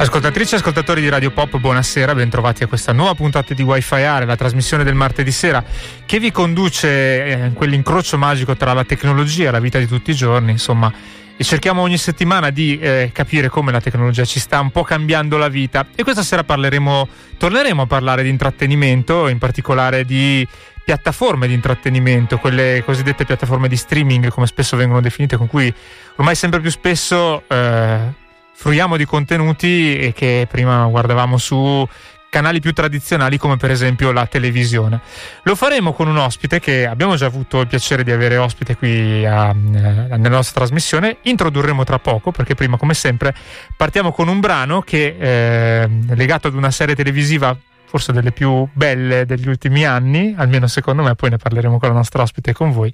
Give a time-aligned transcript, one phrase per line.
[0.00, 4.24] Ascoltatrici e ascoltatori di Radio Pop, buonasera, bentrovati a questa nuova puntata di Wi-Fi Are,
[4.24, 5.62] la trasmissione del martedì sera
[6.06, 6.88] che vi conduce
[7.22, 10.90] eh, in quell'incrocio magico tra la tecnologia e la vita di tutti i giorni, insomma,
[11.36, 15.36] e cerchiamo ogni settimana di eh, capire come la tecnologia ci sta un po' cambiando
[15.36, 15.86] la vita.
[15.94, 20.48] E questa sera parleremo, torneremo a parlare di intrattenimento, in particolare di
[20.82, 25.70] piattaforme di intrattenimento, quelle cosiddette piattaforme di streaming come spesso vengono definite, con cui
[26.16, 28.28] ormai sempre più spesso eh,
[28.60, 31.88] fruiamo di contenuti che prima guardavamo su
[32.28, 35.00] canali più tradizionali come per esempio la televisione.
[35.44, 39.24] Lo faremo con un ospite che abbiamo già avuto il piacere di avere ospite qui
[39.24, 43.34] a, a, nella nostra trasmissione, introdurremo tra poco perché prima come sempre
[43.74, 48.68] partiamo con un brano che è eh, legato ad una serie televisiva forse delle più
[48.74, 52.52] belle degli ultimi anni, almeno secondo me, poi ne parleremo con la nostra ospite e
[52.52, 52.92] con voi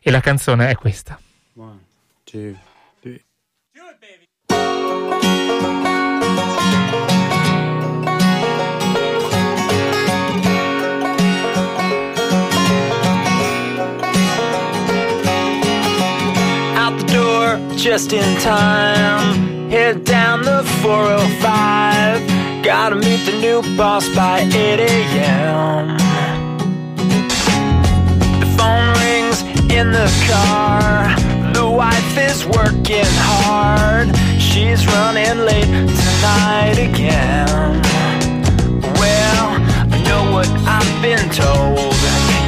[0.00, 1.18] e la canzone è questa.
[1.56, 1.80] One,
[2.22, 2.54] two,
[17.80, 19.70] just in time.
[19.70, 22.62] Head down the 405.
[22.62, 25.96] Gotta meet the new boss by 8 a.m.
[28.38, 29.40] The phone rings
[29.72, 31.08] in the car.
[31.54, 34.14] The wife is working hard.
[34.38, 37.80] She's running late tonight again.
[39.00, 39.46] Well,
[39.90, 41.94] I know what I've been told.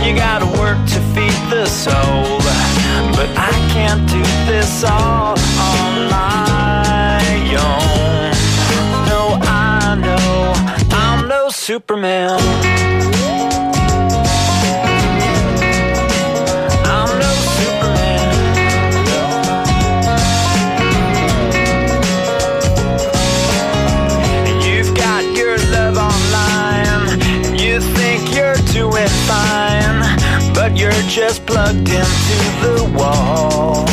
[0.05, 2.42] You gotta work to feed the soul.
[3.17, 5.37] But I can't do this all
[5.73, 7.21] on my
[7.69, 8.33] own.
[9.09, 10.53] No, I know
[10.91, 12.41] I'm no Superman.
[31.13, 33.85] Just plugged into the wall.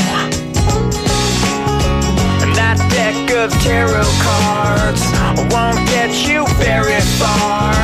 [2.39, 5.03] And that deck of tarot cards
[5.51, 7.75] won't get you very far.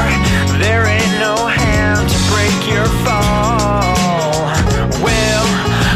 [0.56, 4.48] There ain't no hand to break your fall.
[5.04, 5.46] Well,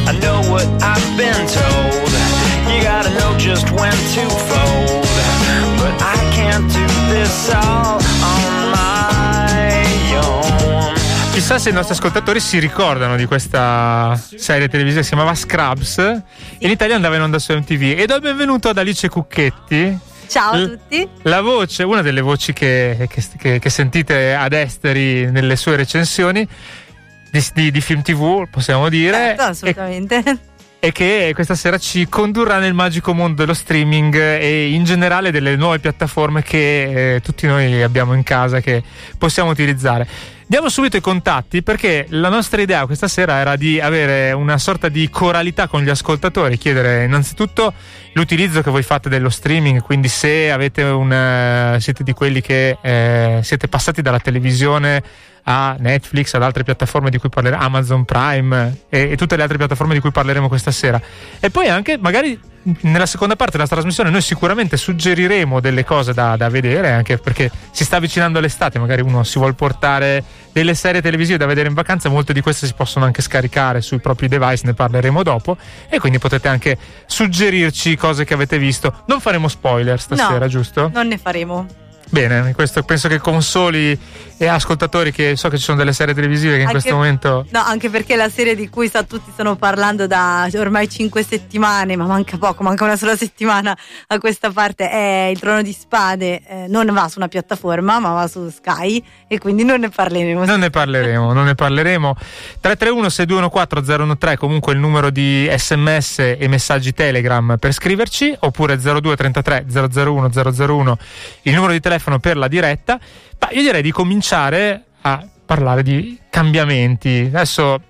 [0.04, 2.12] I know what I've been told.
[2.68, 5.08] You gotta know just when to fold.
[5.80, 7.99] But I can't do this all
[11.40, 15.98] Chissà se i nostri ascoltatori si ricordano di questa serie televisiva che si chiamava Scrubs.
[16.58, 17.98] In Italia andava in onda su MTV.
[17.98, 19.98] E do il benvenuto ad Alice Cucchetti.
[20.28, 21.08] Ciao a tutti.
[21.22, 26.46] La voce, una delle voci che, che, che, che sentite ad esteri nelle sue recensioni
[27.32, 29.16] di, di, di film TV, possiamo dire.
[29.16, 30.18] Certo, assolutamente.
[30.18, 30.38] E,
[30.80, 35.56] e che questa sera ci condurrà nel magico mondo dello streaming e in generale delle
[35.56, 38.84] nuove piattaforme che eh, tutti noi abbiamo in casa che
[39.18, 40.38] possiamo utilizzare.
[40.50, 44.90] Diamo subito i contatti perché la nostra idea questa sera era di avere una sorta
[44.90, 47.72] di coralità con gli ascoltatori, chiedere innanzitutto
[48.14, 53.42] l'utilizzo che voi fate dello streaming, quindi se avete un, siete di quelli che eh,
[53.44, 55.04] siete passati dalla televisione
[55.44, 59.58] a Netflix, ad altre piattaforme di cui parleremo, Amazon Prime e, e, tutte le altre
[59.58, 61.00] piattaforme di cui parleremo questa sera.
[61.40, 62.40] E poi anche, magari
[62.82, 67.52] nella seconda parte della trasmissione, noi sicuramente suggeriremo delle cose da, da vedere, anche perché
[67.72, 71.74] si sta avvicinando l'estate, magari uno si vuole portare delle serie televisive da vedere in
[71.74, 75.58] vacanza, molte di queste si possono anche scaricare sui propri device, ne parleremo dopo,
[75.90, 79.04] e quindi potete anche suggerirci cose che avete visto.
[79.06, 80.90] Non faremo spoiler stasera, no, giusto?
[80.94, 81.88] Non ne faremo.
[82.12, 83.98] Bene, questo penso che consoli
[84.42, 87.46] e ascoltatori che so che ci sono delle serie televisive che in questo momento...
[87.52, 91.96] No, anche perché la serie di cui sta, tutti stanno parlando da ormai cinque settimane,
[91.96, 93.78] ma manca poco, manca una sola settimana
[94.08, 98.14] a questa parte, è Il Trono di Spade, eh, non va su una piattaforma ma
[98.14, 100.46] va su Sky e quindi non ne parleremo.
[100.46, 102.16] Non ne parleremo, non ne parleremo.
[102.64, 110.98] 331-6214-013 comunque il numero di sms e messaggi Telegram per scriverci oppure 0233 001 001
[111.44, 113.00] il numero di telefono telefono per la diretta.
[113.40, 117.30] Ma io direi di cominciare a parlare di cambiamenti.
[117.32, 117.82] Adesso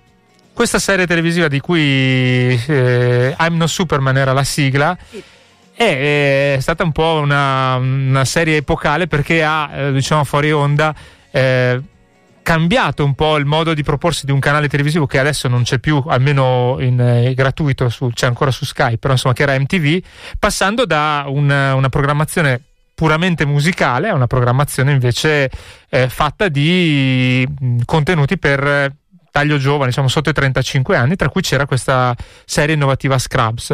[0.52, 1.80] questa serie televisiva di cui
[2.66, 4.96] eh, I'm No Superman era la sigla.
[5.72, 10.94] È, è, stata un po' una, una serie epocale perché ha, eh, diciamo fuori onda,
[11.30, 11.80] eh,
[12.42, 15.78] cambiato un po' il modo di proporsi di un canale televisivo che adesso non c'è
[15.78, 20.02] più, almeno in eh, gratuito, su, c'è ancora su Skype, però insomma che era MTV,
[20.38, 22.69] passando da una, una programmazione
[23.00, 25.50] puramente musicale a una programmazione invece
[25.88, 28.94] eh, fatta di mh, contenuti per eh,
[29.30, 32.14] taglio giovane, diciamo sotto i 35 anni, tra cui c'era questa
[32.44, 33.72] serie innovativa Scrubs.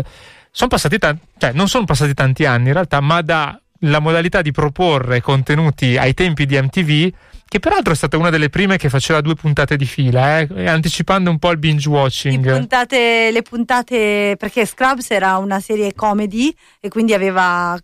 [0.53, 4.53] Sono passati tanti, cioè non sono passati tanti anni in realtà, ma dalla modalità di
[4.53, 7.13] proporre contenuti ai tempi di MTV
[7.49, 11.31] che peraltro è stata una delle prime che faceva due puntate di fila, eh, anticipando
[11.31, 12.45] un po' il binge watching.
[12.45, 17.79] Le puntate, le puntate, perché Scrubs era una serie comedy e quindi aveva,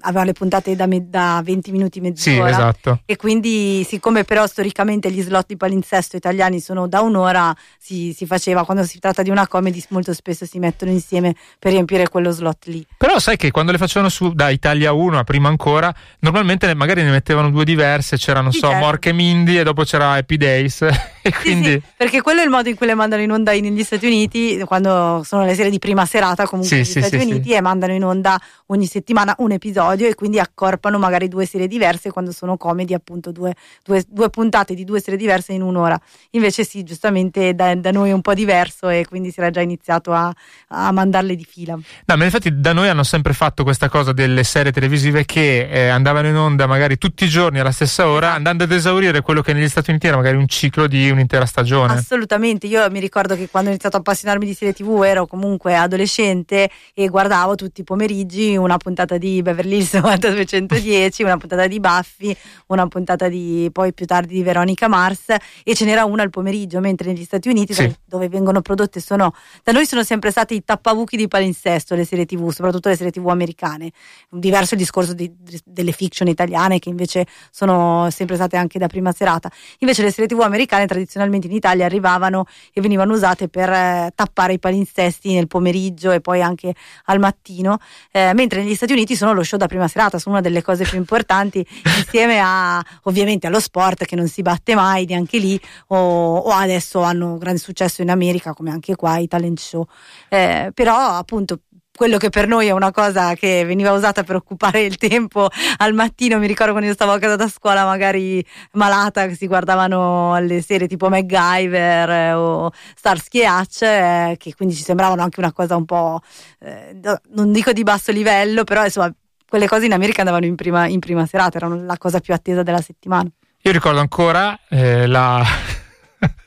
[0.00, 2.46] aveva le puntate da, me, da 20 minuti mezz'ora.
[2.46, 3.02] Sì, esatto.
[3.06, 8.26] E quindi, siccome però storicamente gli slot di palinsesto italiani sono da un'ora, si, si
[8.26, 12.32] faceva, quando si tratta di una comedy, molto spesso si mettono insieme per riempire quello
[12.32, 12.84] slot lì.
[12.98, 17.04] Però sai che quando le facevano su da Italia 1 a prima ancora, normalmente magari
[17.04, 18.84] ne mettevano due diverse, c'era, non sì, so, certo.
[18.84, 20.86] Mork anche Mindy e dopo c'era Happy Days.
[21.40, 21.72] quindi...
[21.72, 24.06] Sì, sì, perché quello è il modo in cui le mandano in onda negli Stati
[24.06, 28.04] Uniti, quando sono le serie di prima serata comunque negli Stati Uniti e mandano in
[28.04, 32.94] onda ogni settimana un episodio e quindi accorpano magari due serie diverse quando sono comedy
[32.94, 35.98] appunto due, due, due puntate di due serie diverse in un'ora.
[36.30, 39.60] Invece sì, giustamente da, da, noi è un po' diverso e quindi si era già
[39.60, 40.32] iniziato a,
[40.68, 41.74] a mandarle di fila.
[41.74, 45.88] No, ma infatti da noi hanno sempre fatto questa cosa delle serie televisive che eh,
[45.88, 48.36] andavano in onda magari tutti i giorni alla stessa ora, esatto.
[48.36, 51.94] andando ad esaurire quello che negli Stati Uniti era magari un ciclo di un'intera stagione.
[51.94, 55.74] Assolutamente, io mi ricordo che quando ho iniziato a appassionarmi di serie TV ero comunque
[55.74, 61.80] adolescente e guardavo tutti i pomeriggi una puntata di Beverly Hills 9210, una puntata di
[61.80, 66.30] Buffy, una puntata di poi più tardi di Veronica Mars e ce n'era una al
[66.30, 67.94] pomeriggio, mentre negli Stati Uniti sì.
[68.04, 69.32] dove vengono prodotte sono
[69.62, 73.12] da noi sono sempre stati i tappabuchi di palinsesto le serie TV, soprattutto le serie
[73.12, 73.92] TV americane.
[74.28, 75.32] Diverso il discorso di,
[75.64, 79.50] delle fiction italiane che invece sono sempre state anche da prima serata.
[79.78, 84.54] Invece le serie TV americane tradizionalmente in Italia arrivavano e venivano usate per eh, tappare
[84.54, 86.74] i palinsesti nel pomeriggio e poi anche
[87.04, 87.78] al mattino,
[88.10, 90.84] eh, mentre negli Stati Uniti sono lo show da prima serata, sono una delle cose
[90.84, 91.64] più importanti
[91.98, 97.02] insieme a ovviamente allo sport che non si batte mai neanche lì o, o adesso
[97.02, 99.86] hanno grande successo in America come anche qua i talent show.
[100.28, 101.60] Eh, però appunto
[101.96, 105.94] quello che per noi è una cosa che veniva usata per occupare il tempo al
[105.94, 110.60] mattino, mi ricordo quando io stavo a casa da scuola magari malata, si guardavano le
[110.60, 115.52] serie tipo MacGyver eh, o Starsky e Hutch, eh, che quindi ci sembravano anche una
[115.52, 116.20] cosa un po',
[116.60, 116.98] eh,
[117.30, 119.12] non dico di basso livello, però insomma
[119.48, 122.64] quelle cose in America andavano in prima, in prima serata, erano la cosa più attesa
[122.64, 123.30] della settimana.
[123.62, 125.42] Io ricordo ancora eh, la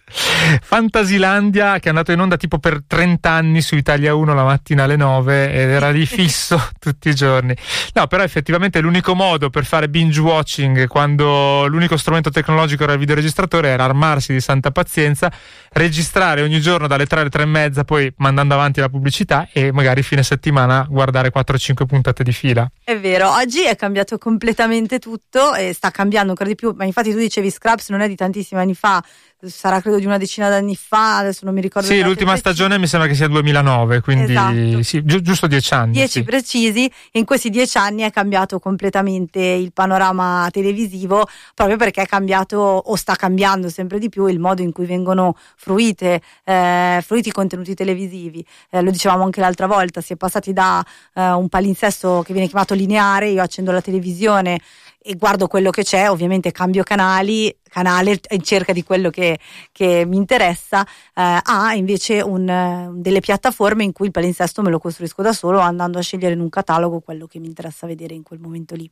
[0.10, 4.84] Fantasilandia che è andato in onda tipo per 30 anni su Italia 1 la mattina
[4.84, 7.56] alle 9 ed era lì fisso tutti i giorni.
[7.94, 13.00] No, però effettivamente l'unico modo per fare binge watching quando l'unico strumento tecnologico era il
[13.00, 15.32] videoregistratore era armarsi di santa pazienza,
[15.74, 19.72] registrare ogni giorno dalle 3 alle 3 e mezza, poi mandando avanti la pubblicità e
[19.72, 22.70] magari fine settimana guardare 4-5 puntate di fila.
[22.84, 27.12] È vero, oggi è cambiato completamente tutto e sta cambiando ancora di più, ma infatti
[27.12, 29.04] tu dicevi Scraps non è di tantissimi anni fa,
[29.40, 31.88] sarà credo di una decina d'anni fa, adesso non mi ricordo.
[31.88, 34.84] Sì, l'ultima stagione mi sembra che sia 2009, quindi esatto.
[34.84, 35.92] sì, gi- giusto dieci anni.
[35.94, 36.24] Dieci sì.
[36.24, 42.06] precisi, e in questi dieci anni è cambiato completamente il panorama televisivo, proprio perché è
[42.06, 47.30] cambiato o sta cambiando sempre di più il modo in cui vengono fruite, eh, fruiti
[47.30, 48.44] i contenuti televisivi.
[48.72, 52.48] Eh, lo dicevamo anche l'altra volta, si è passati da eh, un palinsesto che viene
[52.48, 54.60] chiamato lineare, io accendo la televisione
[55.00, 59.40] e guardo quello che c'è, ovviamente cambio canali, canale in cerca di quello che,
[59.72, 64.80] che mi interessa, eh, ha invece un, delle piattaforme in cui il palinsesto me lo
[64.80, 68.24] costruisco da solo andando a scegliere in un catalogo quello che mi interessa vedere in
[68.24, 68.90] quel momento lì.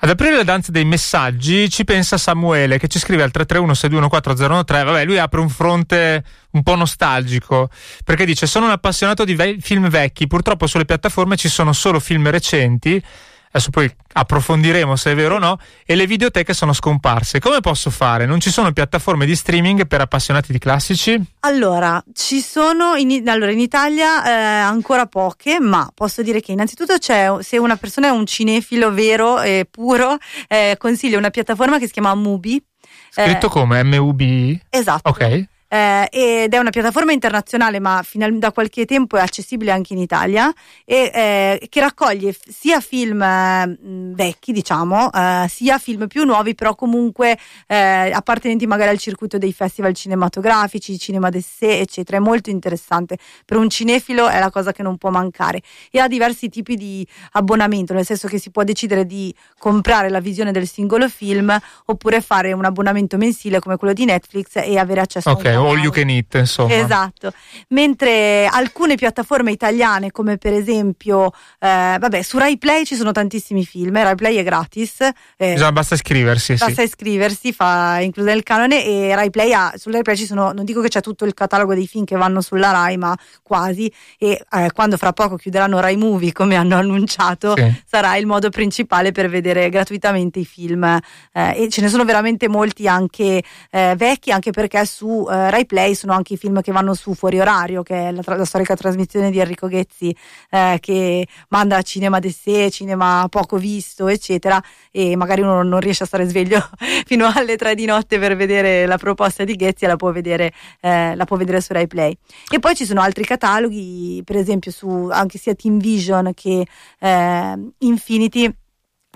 [0.00, 5.04] Ad aprire le danze dei messaggi ci pensa Samuele che ci scrive al 331 vabbè
[5.04, 7.68] lui apre un fronte un po' nostalgico
[8.04, 11.98] perché dice sono un appassionato di ve- film vecchi, purtroppo sulle piattaforme ci sono solo
[11.98, 13.02] film recenti
[13.48, 17.40] adesso poi approfondiremo se è vero o no, e le videoteche sono scomparse.
[17.40, 18.26] Come posso fare?
[18.26, 21.20] Non ci sono piattaforme di streaming per appassionati di classici?
[21.40, 26.98] Allora, ci sono in, allora, in Italia eh, ancora poche, ma posso dire che innanzitutto
[26.98, 30.16] c'è, se una persona è un cinefilo vero e puro,
[30.48, 32.62] eh, consiglio una piattaforma che si chiama Mubi.
[33.10, 33.82] Scritto eh, come?
[33.82, 34.58] M-U-B?
[34.70, 35.08] Esatto.
[35.08, 39.92] Ok eh, ed è una piattaforma internazionale ma final, da qualche tempo è accessibile anche
[39.92, 40.52] in Italia
[40.84, 43.76] e eh, che raccoglie sia film eh,
[44.14, 49.52] vecchi diciamo eh, sia film più nuovi però comunque eh, appartenenti magari al circuito dei
[49.52, 52.18] festival cinematografici, cinema d'essè eccetera.
[52.18, 53.18] È molto interessante.
[53.44, 55.62] Per un cinefilo è la cosa che non può mancare.
[55.90, 60.20] E ha diversi tipi di abbonamento nel senso che si può decidere di comprare la
[60.20, 61.56] visione del singolo film
[61.86, 65.54] oppure fare un abbonamento mensile come quello di Netflix e avere accesso okay.
[65.54, 66.74] a all you can eat, insomma.
[66.74, 67.32] Esatto.
[67.68, 73.64] Mentre alcune piattaforme italiane, come per esempio, eh, vabbè, su Rai Play ci sono tantissimi
[73.64, 75.00] film, Rai Play è gratis.
[75.36, 76.54] Eh, Bisogna, basta iscriversi.
[76.54, 76.82] Basta sì.
[76.82, 80.64] iscriversi, fa include il canone e Rai Play ha, su Rai Play ci sono, non
[80.64, 83.92] dico che c'è tutto il catalogo dei film che vanno sulla Rai, ma quasi.
[84.18, 87.82] E eh, quando fra poco chiuderanno Rai Movie, come hanno annunciato, sì.
[87.86, 90.84] sarà il modo principale per vedere gratuitamente i film.
[91.32, 95.66] Eh, e ce ne sono veramente molti anche eh, vecchi, anche perché su eh, Rai
[95.66, 98.76] Play sono anche i film che vanno su fuori orario, che è la, la storica
[98.76, 100.14] trasmissione di Enrico Ghezzi
[100.50, 106.04] eh, che manda cinema de sé, cinema poco visto, eccetera, e magari uno non riesce
[106.04, 106.68] a stare sveglio
[107.06, 110.52] fino alle tre di notte per vedere la proposta di Ghezzi e la può vedere,
[110.80, 112.16] eh, la può vedere su Rai Play.
[112.50, 116.66] E poi ci sono altri cataloghi, per esempio su anche sia Team Vision che
[116.98, 118.54] eh, Infinity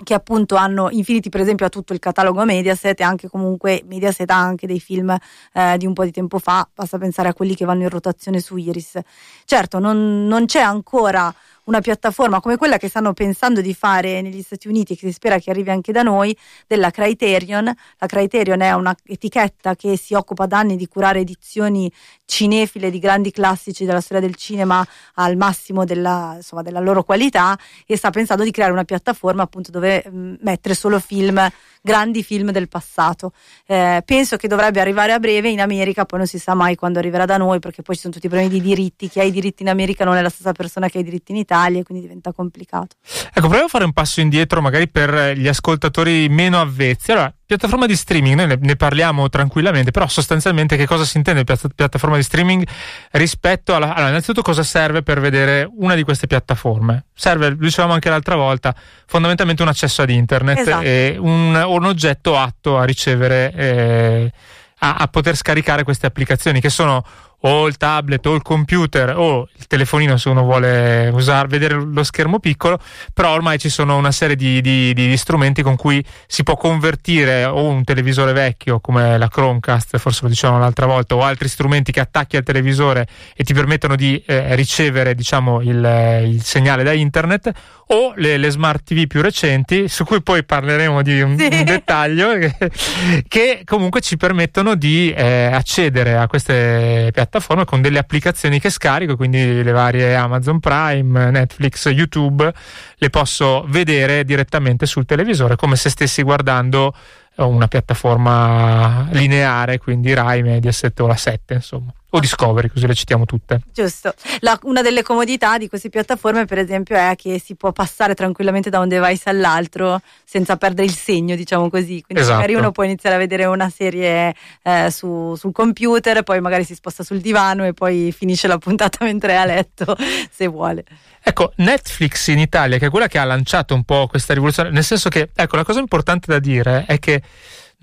[0.01, 4.29] che appunto hanno Infinity per esempio ha tutto il catalogo Mediaset e anche comunque Mediaset
[4.31, 5.15] ha anche dei film
[5.53, 6.67] eh, di un po' di tempo fa.
[6.73, 8.99] Basta pensare a quelli che vanno in rotazione su Iris.
[9.45, 11.33] Certo non, non c'è ancora
[11.65, 15.39] una piattaforma come quella che stanno pensando di fare negli Stati Uniti, che si spera
[15.39, 16.35] che arrivi anche da noi,
[16.67, 17.65] della Criterion.
[17.65, 21.91] La Criterion è un'etichetta che si occupa da anni di curare edizioni
[22.25, 27.57] cinefile di grandi classici della storia del cinema al massimo della, insomma, della loro qualità
[27.85, 31.49] e sta pensando di creare una piattaforma appunto dove mh, mettere solo film
[31.83, 33.33] grandi film del passato.
[33.65, 36.97] Eh, penso che dovrebbe arrivare a breve in America, poi non si sa mai quando
[36.99, 39.09] arriverà da noi, perché poi ci sono tutti i problemi di diritti.
[39.09, 41.33] Chi ha i diritti in America non è la stessa persona che ha i diritti
[41.33, 42.95] in Italia, e quindi diventa complicato.
[43.03, 47.11] Ecco, proviamo a fare un passo indietro, magari per gli ascoltatori meno avvezzi.
[47.11, 51.43] Allora, piattaforma di streaming, noi ne, ne, parliamo tranquillamente, però sostanzialmente che cosa si intende
[51.43, 52.65] piatta, piattaforma di streaming
[53.11, 53.93] rispetto alla...
[53.93, 57.05] Allora, innanzitutto cosa serve per vedere una di queste piattaforme?
[57.13, 60.83] Serve, lo dicevamo anche l'altra volta, fondamentalmente un accesso ad internet esatto.
[60.83, 64.31] e un, un, oggetto atto a ricevere, eh,
[64.79, 67.03] a, a poter scaricare queste applicazioni che sono
[67.45, 72.03] o il tablet o il computer o il telefonino se uno vuole usare, vedere lo
[72.03, 72.79] schermo piccolo,
[73.13, 77.45] però ormai ci sono una serie di, di, di, strumenti con cui si può convertire
[77.45, 81.91] o un televisore vecchio come la Chromecast, forse lo dicevamo l'altra volta, o altri strumenti
[81.91, 86.93] che attacchi al televisore e ti permettono di eh, ricevere diciamo, il, il, segnale da
[86.93, 87.51] internet
[87.87, 91.49] o le, le, smart TV più recenti, su cui poi parleremo di un, sì.
[91.51, 92.55] un dettaglio, che,
[93.27, 99.15] che, comunque ci permettono di eh, accedere a queste piattaforme con delle applicazioni che scarico,
[99.15, 102.53] quindi le varie Amazon Prime, Netflix, YouTube,
[102.95, 106.93] le posso vedere direttamente sul televisore come se stessi guardando
[107.35, 113.25] una piattaforma lineare, quindi Rai, Mediaset o la 7, insomma o Discovery, così le citiamo
[113.25, 113.61] tutte.
[113.73, 114.13] Giusto.
[114.41, 118.69] La, una delle comodità di queste piattaforme, per esempio, è che si può passare tranquillamente
[118.69, 122.03] da un device all'altro senza perdere il segno, diciamo così.
[122.05, 122.35] Quindi esatto.
[122.35, 126.75] magari uno può iniziare a vedere una serie eh, su, sul computer, poi magari si
[126.75, 129.97] sposta sul divano e poi finisce la puntata mentre è a letto,
[130.31, 130.83] se vuole.
[131.23, 134.83] Ecco, Netflix in Italia, che è quella che ha lanciato un po' questa rivoluzione, nel
[134.83, 137.23] senso che, ecco, la cosa importante da dire è che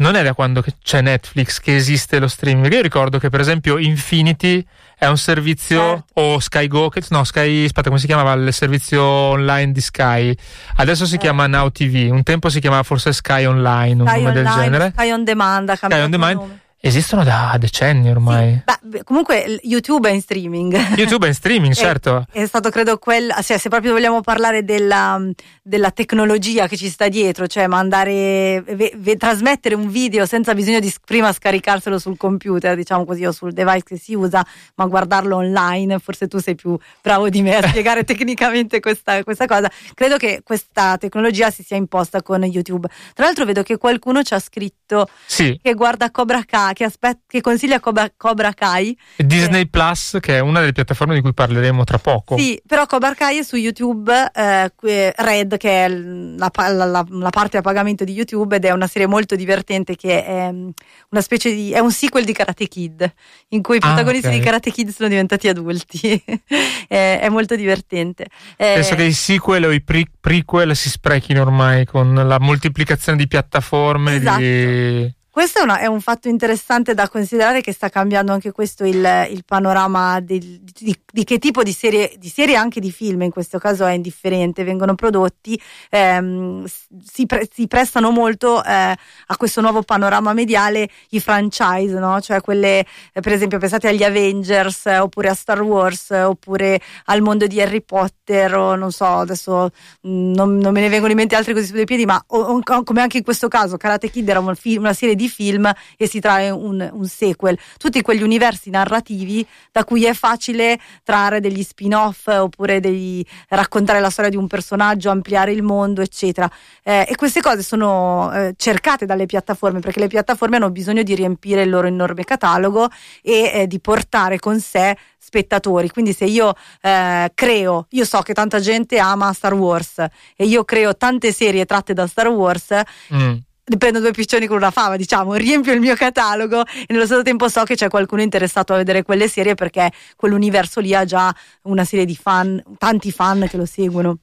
[0.01, 2.73] non è da quando c'è Netflix che esiste lo streaming.
[2.73, 4.65] Io ricordo che, per esempio, Infinity
[4.99, 6.21] è un servizio certo.
[6.21, 10.35] o Sky Go, che, no, Sky, aspetta, come si chiamava il servizio online di Sky?
[10.77, 11.19] Adesso si eh.
[11.19, 14.47] chiama Now TV, un tempo si chiamava forse Sky Online, Sky un nome online, del
[14.47, 14.93] genere.
[14.97, 16.59] Sky On Demand, Sky On Demand.
[16.83, 18.63] Esistono da decenni ormai.
[18.67, 20.97] Sì, beh, comunque YouTube è in streaming.
[20.97, 22.25] YouTube è in streaming, certo.
[22.33, 25.21] È, è stato credo quel, cioè, se proprio vogliamo parlare della,
[25.63, 30.81] della, tecnologia che ci sta dietro, cioè mandare, ve, ve, trasmettere un video senza bisogno
[30.81, 34.43] di prima scaricarselo sul computer, diciamo così, o sul device che si usa,
[34.77, 39.45] ma guardarlo online, forse tu sei più bravo di me a spiegare tecnicamente questa, questa
[39.45, 39.71] cosa.
[39.93, 42.89] Credo che questa tecnologia si sia imposta con YouTube.
[43.13, 45.61] Tra l'altro vedo che qualcuno ci ha scritto sì.
[45.63, 48.97] che guarda Cobra Kai che, aspet- che consiglia Cobra, Cobra Kai.
[49.17, 49.69] Disney eh.
[49.69, 52.37] Plus, che è una delle piattaforme di cui parleremo tra poco.
[52.37, 54.73] Sì, però Cobra Kai è su YouTube, eh,
[55.17, 58.87] Red, che è la, la, la, la, parte a pagamento di YouTube, ed è una
[58.87, 60.69] serie molto divertente che è mm,
[61.11, 61.73] una specie di.
[61.73, 63.13] è un sequel di Karate Kid,
[63.49, 64.41] in cui i ah, protagonisti ah, okay.
[64.41, 66.23] di Karate Kid sono diventati adulti.
[66.89, 68.27] è, è, molto divertente.
[68.57, 73.19] Eh, Penso che i sequel o i pre- prequel si sprechino ormai con la moltiplicazione
[73.19, 74.17] di piattaforme.
[74.17, 74.39] Esatto.
[74.39, 78.85] Di Questo è, una, è, un fatto interessante da considerare che sta cambiando anche questo
[78.85, 83.23] il, il panorama del, di, di, che tipo di serie, di serie anche di film,
[83.23, 86.67] in questo caso è indifferente, vengono prodotti, ehm,
[87.01, 92.21] si, pre, si, prestano molto eh, a questo nuovo panorama mediale i franchise, no?
[92.21, 96.81] cioè quelle eh, per esempio pensate agli Avengers eh, oppure a Star Wars eh, oppure
[97.05, 99.71] al mondo di Harry Potter o non so, adesso
[100.09, 102.61] mm, non, non, me ne vengono in mente altri così su due piedi, ma o,
[102.65, 105.71] o, come anche in questo caso Karate Kid era un film, una serie di film
[105.97, 107.59] e si trae un, un, sequel.
[107.77, 114.11] Tutti quegli universi narrativi da cui è facile trarre degli spin-off oppure degli, raccontare la
[114.11, 116.51] storia di un personaggio, ampliare il mondo, eccetera.
[116.83, 121.15] Eh, e queste cose sono eh, cercate dalle piattaforme perché le piattaforme hanno bisogno di
[121.15, 122.89] riempire il loro enorme catalogo
[123.23, 125.91] e eh, di portare con sé spettatori.
[125.91, 129.99] Quindi se io eh, creo, io so che tanta gente ama Star Wars
[130.37, 132.75] e io creo tante serie tratte da Star Wars.
[133.15, 133.37] Mm
[133.79, 137.49] prendo due piccioni con una fava, diciamo, riempio il mio catalogo e nello stesso tempo
[137.49, 141.85] so che c'è qualcuno interessato a vedere quelle serie perché quell'universo lì ha già una
[141.85, 144.19] serie di fan, tanti fan che lo seguono.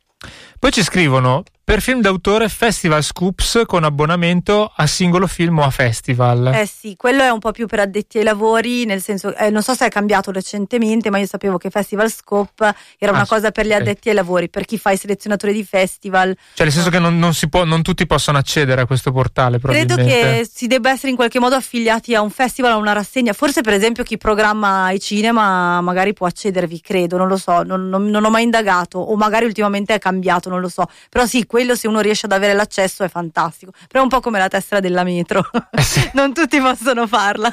[0.59, 5.69] Poi ci scrivono per film d'autore Festival Scoops con abbonamento a singolo film o a
[5.69, 6.53] festival.
[6.55, 9.61] Eh sì, quello è un po' più per addetti ai lavori, nel senso, eh, non
[9.61, 13.51] so se è cambiato recentemente, ma io sapevo che Festival Scope era ah, una cosa
[13.51, 16.33] per gli addetti ai lavori, per chi fa i selezionatori di festival.
[16.53, 19.97] Cioè nel senso che non, non, può, non tutti possono accedere a questo portale, Credo
[19.97, 23.59] che si debba essere in qualche modo affiliati a un festival, a una rassegna, forse
[23.59, 28.05] per esempio chi programma i cinema magari può accedervi, credo, non lo so, non, non,
[28.05, 31.73] non ho mai indagato, o magari ultimamente è cambiato, non lo so, però sì, quello
[31.73, 33.71] se uno riesce ad avere l'accesso è fantastico.
[33.87, 37.51] Però è un po' come la tessera della metro, eh non tutti possono farla.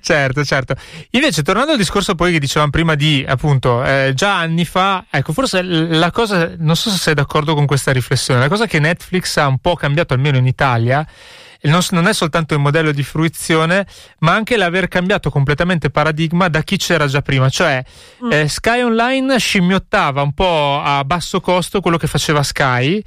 [0.00, 0.74] certo, certo.
[1.10, 5.32] Invece, tornando al discorso poi che dicevamo prima di appunto eh, già anni fa, ecco,
[5.32, 9.36] forse la cosa, non so se sei d'accordo con questa riflessione, la cosa che Netflix
[9.36, 11.06] ha un po' cambiato, almeno in Italia,
[11.62, 13.86] non, è soltanto il modello di fruizione,
[14.20, 17.48] ma anche l'aver cambiato completamente paradigma da chi c'era già prima.
[17.48, 17.82] Cioè,
[18.24, 18.32] mm.
[18.32, 23.02] eh, Sky Online scimmiottava un po' a basso costo quello che faceva Sky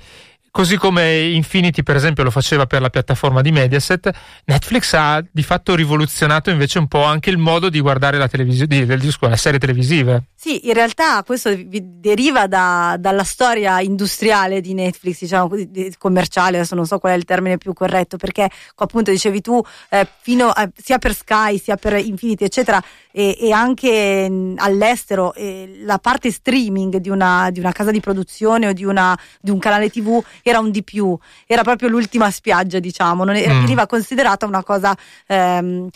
[0.51, 4.09] Così come Infinity, per esempio, lo faceva per la piattaforma di Mediaset,
[4.45, 8.85] Netflix ha di fatto rivoluzionato invece un po' anche il modo di guardare la televisione,
[8.85, 10.23] le serie televisive.
[10.35, 15.49] Sì, in realtà questo deriva da, dalla storia industriale di Netflix, diciamo
[15.97, 20.07] commerciale, adesso non so qual è il termine più corretto, perché appunto dicevi tu, eh,
[20.39, 22.81] a, sia per Sky sia per Infinity, eccetera,
[23.11, 27.99] e, e anche mh, all'estero, eh, la parte streaming di una, di una, casa di
[27.99, 32.29] produzione o di, una, di un canale TV era un di più, era proprio l'ultima
[32.31, 33.61] spiaggia, diciamo, non era, mm.
[33.61, 34.95] veniva considerata una cosa
[35.27, 35.89] ehm,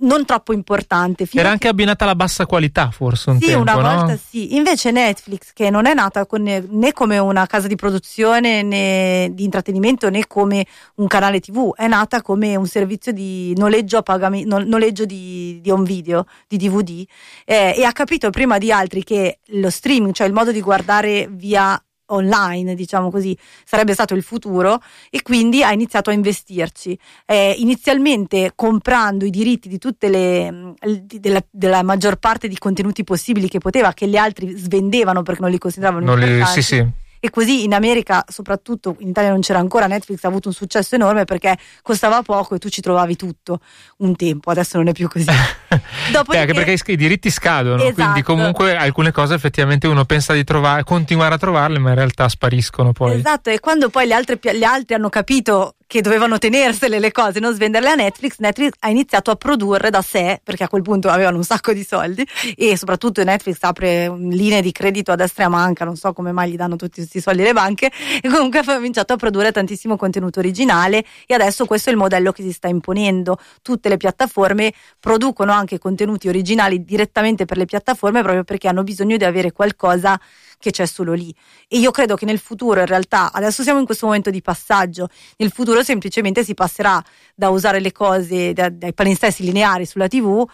[0.00, 1.26] non troppo importante.
[1.32, 3.80] Era anche abbinata alla bassa qualità, forse un sì, tempo, una no?
[3.80, 4.56] volta sì.
[4.56, 9.44] Invece Netflix, che non è nata con, né come una casa di produzione né di
[9.44, 14.62] intrattenimento né come un canale TV, è nata come un servizio di noleggio, a pagamento,
[14.62, 17.04] noleggio di, di home video, di DVD,
[17.44, 21.28] eh, e ha capito prima di altri che lo streaming, cioè il modo di guardare
[21.30, 26.98] via online, diciamo così, sarebbe stato il futuro e quindi ha iniziato a investirci.
[27.26, 30.70] Eh, inizialmente comprando i diritti di tutte le mm,
[31.02, 35.50] della, della, maggior parte di contenuti possibili che poteva, che gli altri svendevano perché non
[35.50, 36.56] li consideravano non importanti.
[36.56, 40.28] Li, sì, sì e così in America, soprattutto in Italia non c'era ancora, Netflix ha
[40.28, 43.60] avuto un successo enorme perché costava poco e tu ci trovavi tutto
[43.98, 45.26] un tempo, adesso non è più così.
[46.12, 46.38] Dopodiché...
[46.38, 47.94] anche perché i diritti scadono, esatto.
[47.94, 52.28] quindi comunque alcune cose effettivamente uno pensa di trovare, continuare a trovarle, ma in realtà
[52.28, 53.16] spariscono poi.
[53.16, 57.40] Esatto, e quando poi gli altri, gli altri hanno capito che dovevano tenersele le cose,
[57.40, 61.08] non svenderle a Netflix, Netflix ha iniziato a produrre da sé, perché a quel punto
[61.08, 65.46] avevano un sacco di soldi e soprattutto Netflix apre linee di credito a destra e
[65.46, 68.58] a manca, non so come mai gli danno tutti questi soldi le banche, e comunque
[68.58, 72.52] ha cominciato a produrre tantissimo contenuto originale e adesso questo è il modello che si
[72.52, 73.38] sta imponendo.
[73.62, 79.16] Tutte le piattaforme producono anche contenuti originali direttamente per le piattaforme proprio perché hanno bisogno
[79.16, 80.20] di avere qualcosa
[80.58, 81.34] che c'è solo lì.
[81.68, 85.08] E io credo che nel futuro, in realtà, adesso siamo in questo momento di passaggio,
[85.36, 87.02] nel futuro semplicemente si passerà
[87.34, 90.46] da usare le cose, da, dai palinsesti lineari sulla TV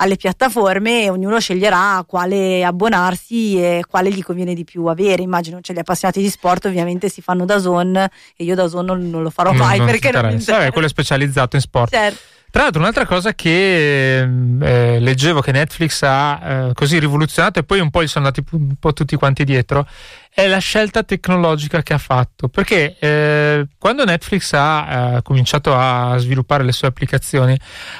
[0.00, 5.22] alle piattaforme e ognuno sceglierà a quale abbonarsi e quale gli conviene di più avere.
[5.22, 8.86] Immagino, cioè gli appassionati di sport ovviamente si fanno da zone e io da zone
[8.86, 10.58] non, non lo farò mai non perché non mi interessa.
[10.58, 11.90] Vabbè, quello è specializzato in sport.
[11.90, 12.38] Certo.
[12.50, 17.78] Tra l'altro, un'altra cosa che eh, leggevo che Netflix ha eh, così rivoluzionato e poi
[17.80, 19.86] un po' gli sono andati un po' tutti quanti dietro
[20.32, 22.48] è la scelta tecnologica che ha fatto.
[22.48, 27.58] Perché eh, quando Netflix ha eh, cominciato a sviluppare le sue applicazioni,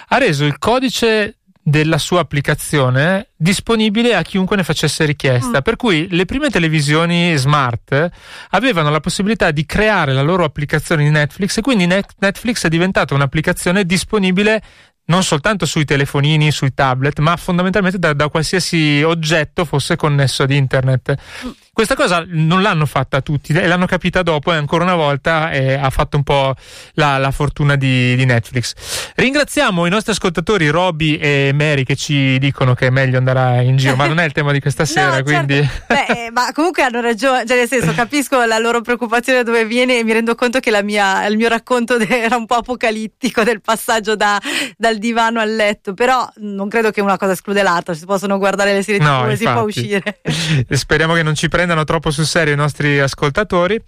[0.09, 5.59] ha reso il codice della sua applicazione disponibile a chiunque ne facesse richiesta.
[5.59, 5.63] Mm.
[5.63, 8.11] Per cui le prime televisioni smart
[8.51, 13.15] avevano la possibilità di creare la loro applicazione di Netflix e quindi Netflix è diventata
[13.15, 14.63] un'applicazione disponibile
[15.11, 20.53] non soltanto sui telefonini, sui tablet, ma fondamentalmente da, da qualsiasi oggetto fosse connesso ad
[20.53, 21.17] internet.
[21.45, 21.51] Mm.
[21.81, 25.73] Questa cosa non l'hanno fatta tutti e l'hanno capita dopo e ancora una volta eh,
[25.73, 26.55] ha fatto un po'
[26.93, 28.75] la, la fortuna di, di, Netflix.
[29.15, 33.79] Ringraziamo i nostri ascoltatori Roby e Mary che ci dicono che è meglio andare in
[33.79, 35.31] giro, ma non è il tema di questa sera, no, certo.
[35.31, 35.71] quindi...
[35.87, 39.65] Beh, eh, ma comunque hanno ragione, cioè nel senso capisco la loro preoccupazione da dove
[39.65, 43.63] viene e mi rendo conto che mia, il mio racconto era un po' apocalittico del
[43.63, 44.39] passaggio da,
[44.77, 48.75] dal divano al letto, però non credo che una cosa esclude l'altra, si possono guardare
[48.75, 50.21] le serie no, TV si può uscire.
[50.69, 53.81] Speriamo che non ci prenda prendano troppo sul serio i nostri ascoltatori.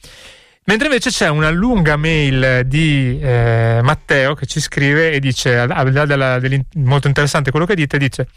[0.64, 5.90] Mentre invece c'è una lunga mail di eh, Matteo che ci scrive e dice, al
[5.90, 6.40] di là
[6.74, 8.28] molto interessante quello che dite, dice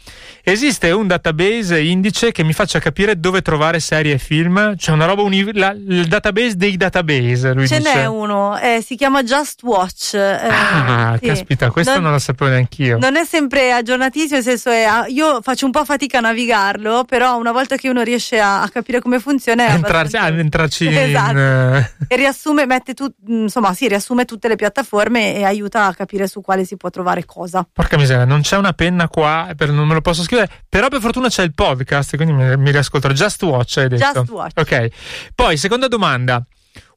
[0.42, 4.74] esiste un database indice che mi faccia capire dove trovare serie e film?
[4.76, 7.94] C'è una roba, uni- la, il database dei database, lui Ce dice.
[7.94, 10.14] n'è uno, eh, si chiama Just Watch.
[10.14, 11.26] Eh, ah, sì.
[11.26, 12.98] caspita, questo non, non, lo sapevo neanche io.
[12.98, 17.36] Non è sempre aggiornatissimo, nel senso è, io faccio un po' fatica a navigarlo, però
[17.38, 19.66] una volta che uno riesce a, a capire come funziona...
[19.68, 21.38] Entrarci, ah, entrarci esatto.
[21.38, 21.86] in...
[22.16, 26.64] Riassume, mette tu, insomma, sì, riassume tutte le piattaforme e aiuta a capire su quale
[26.64, 27.68] si può trovare cosa.
[27.70, 31.00] Porca miseria, non c'è una penna qua, per, non me lo posso scrivere, però per
[31.00, 33.12] fortuna c'è il podcast, quindi mi, mi riascolterò.
[33.12, 34.12] Just Watch, hai detto.
[34.12, 34.58] Just Watch.
[34.58, 34.88] Ok.
[35.34, 36.42] Poi, seconda domanda.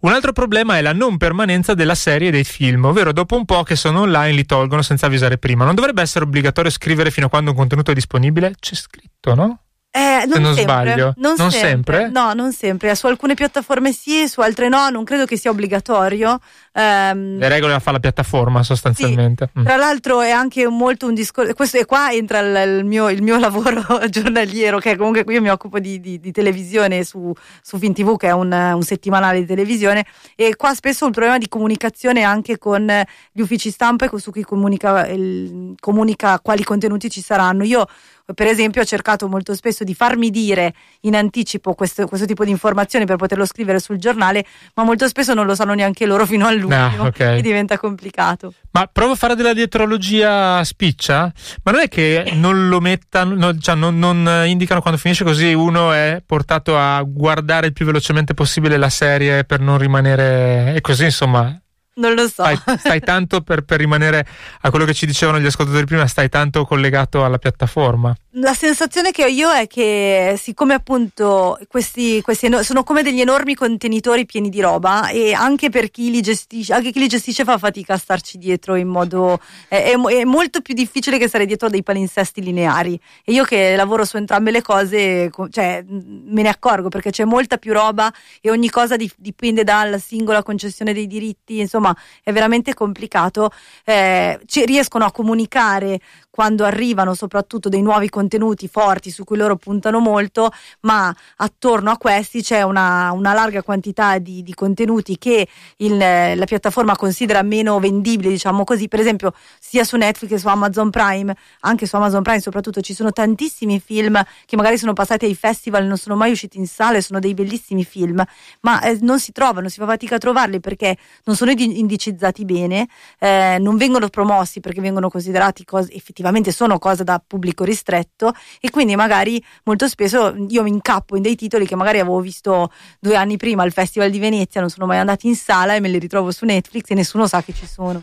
[0.01, 3.43] Un altro problema è la non permanenza della serie e dei film, ovvero dopo un
[3.43, 5.65] po' che sono online li tolgono senza avvisare prima.
[5.65, 8.53] Non dovrebbe essere obbligatorio scrivere fino a quando un contenuto è disponibile?
[8.57, 9.63] C'è scritto, no?
[9.91, 11.13] Eh, non, non sempre, sbaglio.
[11.17, 11.97] Non, non sempre.
[11.97, 12.09] sempre.
[12.09, 12.93] No, non sempre.
[12.95, 14.89] Su alcune piattaforme sì, su altre no.
[14.89, 16.39] Non credo che sia obbligatorio.
[16.71, 19.49] Um, Le regole la fa la piattaforma sostanzialmente.
[19.53, 19.59] Sì.
[19.59, 19.65] Mm.
[19.65, 21.53] Tra l'altro è anche molto un discorso.
[21.53, 25.49] Questo e qua entra il, il, mio, il, mio, lavoro giornaliero, che comunque io mi
[25.49, 30.05] occupo di, di, di televisione su, su FinTV, che è un, un, settimanale di televisione.
[30.35, 32.87] E qua spesso un problema di comunicazione anche con
[33.31, 37.63] gli uffici stampa su cui comunica, il, comunica quali contenuti ci saranno.
[37.63, 37.87] Io
[38.33, 42.51] per esempio ho cercato molto spesso di farmi dire in anticipo questo, questo, tipo di
[42.51, 46.47] informazioni per poterlo scrivere sul giornale, ma molto spesso non lo sanno neanche loro fino
[46.59, 47.39] all'ultimo ah, okay.
[47.39, 48.53] e diventa complicato.
[48.71, 51.31] Ma provo a fare della dietrologia spiccia?
[51.63, 55.53] Ma non è che non lo mettano, no, cioè non, non indicano quando finisce così
[55.53, 60.81] uno è portato a guardare il più velocemente possibile la serie per non rimanere e
[60.81, 61.59] così insomma
[61.99, 62.43] non lo so.
[62.43, 64.25] Stai, stai tanto per, per, rimanere
[64.61, 68.15] a quello che ci dicevano gli ascoltatori prima, stai tanto collegato alla piattaforma.
[68.33, 73.55] La sensazione che ho io è che siccome appunto questi, questi sono come degli enormi
[73.55, 77.57] contenitori pieni di roba e anche per chi li gestisce, anche chi li gestisce fa
[77.57, 81.69] fatica a starci dietro in modo è, è, molto più difficile che stare dietro a
[81.71, 86.89] dei palinsesti lineari e io che lavoro su entrambe le cose cioè, me ne accorgo
[86.89, 91.95] perché c'è molta più roba e ogni cosa dipende dalla singola concessione dei diritti, insomma
[92.23, 93.49] è veramente complicato.
[93.83, 95.99] Eh, riescono a comunicare
[96.39, 101.97] quando arrivano soprattutto dei nuovi contenuti forti su cui loro puntano molto, ma attorno a
[101.97, 107.77] questi c'è una, una larga quantità di, di contenuti che il, la piattaforma considera meno
[107.79, 108.87] vendibili, diciamo così.
[108.87, 112.93] Per esempio, sia su Netflix che su Amazon Prime, anche su Amazon Prime soprattutto ci
[112.93, 117.01] sono tantissimi film che magari sono passati ai festival, non sono mai usciti in sale,
[117.01, 118.23] sono dei bellissimi film,
[118.61, 122.87] ma eh, non si trovano, si fa fatica a trovarli perché non sono indicizzati bene,
[123.19, 128.33] eh, non vengono promossi perché vengono considerati cose effettivamente effettivamente sono cose da pubblico ristretto
[128.59, 132.71] e quindi magari molto spesso io mi incappo in dei titoli che magari avevo visto
[132.99, 135.89] due anni prima al Festival di Venezia, non sono mai andati in sala e me
[135.89, 138.01] li ritrovo su Netflix e nessuno sa che ci sono.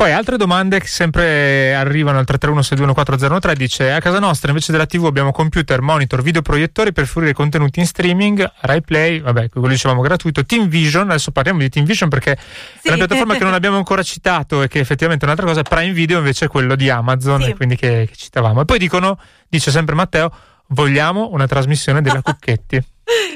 [0.00, 5.04] Poi altre domande che sempre arrivano al 331-621-403 dice a casa nostra invece della tv
[5.04, 10.46] abbiamo computer, monitor, videoproiettori per fruire contenuti in streaming, Rai Play, vabbè quello dicevamo gratuito,
[10.46, 12.88] Team Vision, adesso parliamo di Team Vision perché sì.
[12.88, 15.92] è una piattaforma che non abbiamo ancora citato e che effettivamente è un'altra cosa, Prime
[15.92, 17.50] Video invece è quello di Amazon sì.
[17.50, 18.62] e quindi che, che citavamo.
[18.62, 19.18] E poi dicono,
[19.50, 20.32] dice sempre Matteo,
[20.68, 22.82] vogliamo una trasmissione della Cucchetti.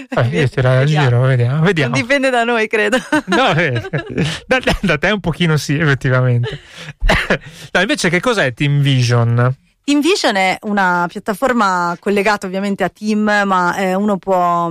[0.08, 1.92] Eh, io tirare a giro, vediamo, vediamo.
[1.92, 2.96] Non dipende da noi, credo.
[3.26, 3.82] No, eh,
[4.46, 6.60] da, da, te un pochino sì, effettivamente.
[7.72, 9.56] No, invece che cos'è Team Vision?
[9.84, 14.70] Team Vision è una piattaforma collegata ovviamente a Team, ma eh, uno può,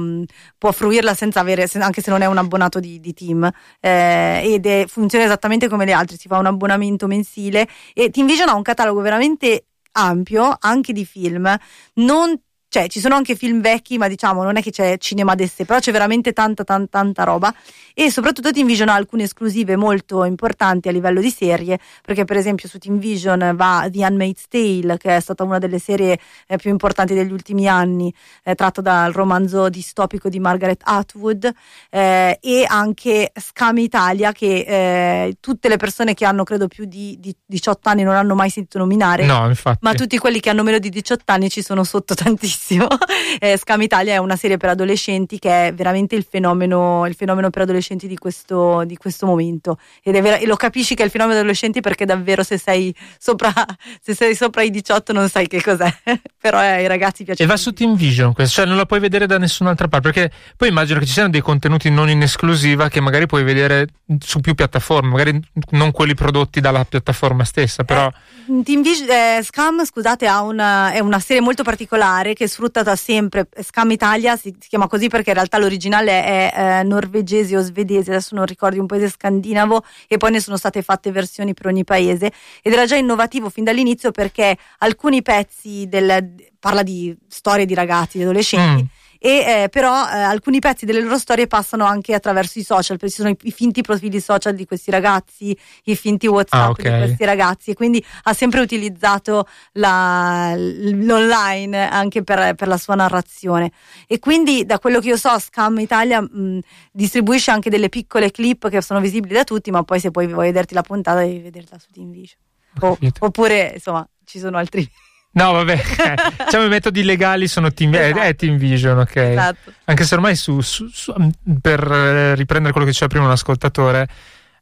[0.57, 3.47] può, fruirla senza avere, anche se non è un abbonato di, di Team,
[3.79, 8.25] eh, ed è, funziona esattamente come le altre, si fa un abbonamento mensile e Team
[8.25, 11.55] Vision ha un catalogo veramente ampio, anche di film,
[11.95, 12.35] non
[12.73, 15.77] cioè ci sono anche film vecchi, ma diciamo non è che c'è cinema d'esse, però
[15.77, 17.53] c'è veramente tanta tanta tanta roba
[17.93, 22.38] e soprattutto Team Vision ha alcune esclusive molto importanti a livello di serie, perché per
[22.38, 26.58] esempio su Team Vision va The Handmaid's Tale, che è stata una delle serie eh,
[26.58, 31.51] più importanti degli ultimi anni, eh, tratto dal romanzo distopico di Margaret Atwood,
[31.89, 37.17] eh, e anche Scam Italia, che eh, tutte le persone che hanno credo più di,
[37.19, 39.51] di 18 anni non hanno mai sentito nominare, no,
[39.82, 42.88] ma tutti quelli che hanno meno di 18 anni ci sono sotto tantissimo.
[43.39, 47.49] eh, Scam Italia è una serie per adolescenti che è veramente il fenomeno, il fenomeno
[47.49, 51.06] per adolescenti di questo, di questo momento Ed è ver- e lo capisci che è
[51.06, 53.54] il fenomeno adolescenti perché davvero se sei sopra,
[54.02, 55.93] se sei sopra i 18 non sai che cos'è,
[56.39, 57.43] però eh, ai ragazzi piace.
[57.43, 60.69] E va su Team Vision, cioè non la puoi vedere da nessun'altra parte perché poi
[60.69, 63.88] immagino che ci siano dei contenuti non in esclusiva che magari puoi vedere
[64.19, 65.39] su più piattaforme, magari
[65.72, 68.08] non quelli prodotti dalla piattaforma stessa, però...
[68.08, 72.96] Eh, Team Vision, eh, Scam, scusate, una, è una serie molto particolare che è sfruttata
[72.96, 77.62] sempre, Scam Italia si, si chiama così perché in realtà l'originale è eh, norvegese o
[77.62, 81.67] svedese, adesso non ricordo, un paese scandinavo e poi ne sono state fatte versioni per
[81.67, 82.31] ogni paese
[82.62, 88.17] ed era già innovativo fin dall'inizio perché alcuni pezzi del, parla di storie di ragazzi,
[88.17, 88.83] di adolescenti.
[88.83, 92.97] Mm e eh, però eh, alcuni pezzi delle loro storie passano anche attraverso i social,
[92.97, 96.69] perché ci sono i, i finti profili social di questi ragazzi, i finti WhatsApp ah,
[96.71, 96.91] okay.
[96.91, 102.95] di questi ragazzi e quindi ha sempre utilizzato la, l'online anche per, per, la sua
[102.95, 103.71] narrazione
[104.07, 106.59] e quindi da quello che io so Scam Italia mh,
[106.91, 110.47] distribuisce anche delle piccole clip che sono visibili da tutti, ma poi se poi vuoi
[110.47, 112.41] vederti la puntata devi vederla su Team Vision.
[112.81, 114.86] O, oppure insomma ci sono altri
[115.36, 115.82] No, vabbè,
[116.46, 118.19] diciamo i metodi legali sono team, esatto.
[118.19, 119.15] è, è Team Vision, ok?
[119.15, 119.74] Esatto.
[119.86, 121.13] Anche se ormai su, su, su,
[121.60, 124.08] per riprendere quello che diceva prima un ascoltatore,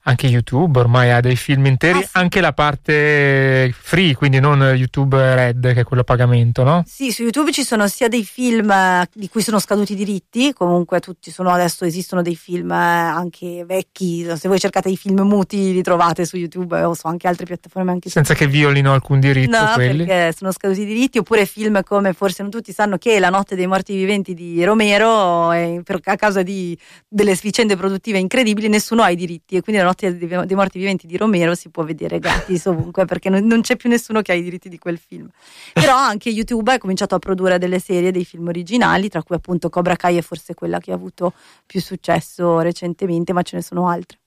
[0.04, 2.10] anche YouTube ormai ha dei film interi, ah, sì.
[2.14, 6.84] anche la parte free, quindi non YouTube Red che è quello a pagamento, no?
[6.88, 10.54] Sì, su YouTube ci sono sia dei film eh, di cui sono scaduti i diritti,
[10.54, 15.22] comunque tutti sono adesso esistono dei film eh, anche vecchi, se voi cercate i film
[15.22, 19.20] muti li trovate su YouTube o su anche altre piattaforme anche senza che violino alcun
[19.20, 20.06] diritto no, quelli.
[20.06, 23.56] perché sono scaduti i diritti, oppure film come forse non tutti sanno che La notte
[23.56, 29.04] dei morti viventi di Romero eh, per, a causa di delle vicende produttive incredibili nessuno
[29.04, 32.20] ha i diritti e quindi la notte dei morti viventi di Romero si può vedere
[32.20, 35.30] gratis ovunque perché non, c'è più nessuno che ha i diritti di quel film.
[35.74, 39.70] Però anche YouTube ha cominciato a produrre delle serie, dei film originali, tra cui appunto
[39.70, 41.34] Cobra Kai è forse quella che ha avuto
[41.66, 44.21] più successo recentemente, ma ce ne sono altre.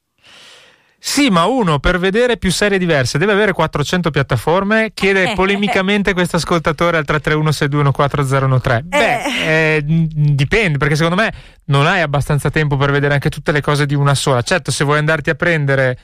[1.06, 4.92] Sì, ma uno per vedere più serie diverse deve avere 400 piattaforme.
[4.94, 8.80] Chiede eh, polemicamente eh, questo ascoltatore al 331-621-4013.
[8.84, 9.76] Beh, eh.
[9.76, 11.30] eh, dipende, perché secondo me
[11.66, 14.40] non hai abbastanza tempo per vedere anche tutte le cose di una sola.
[14.40, 15.98] Certo, se vuoi andarti a prendere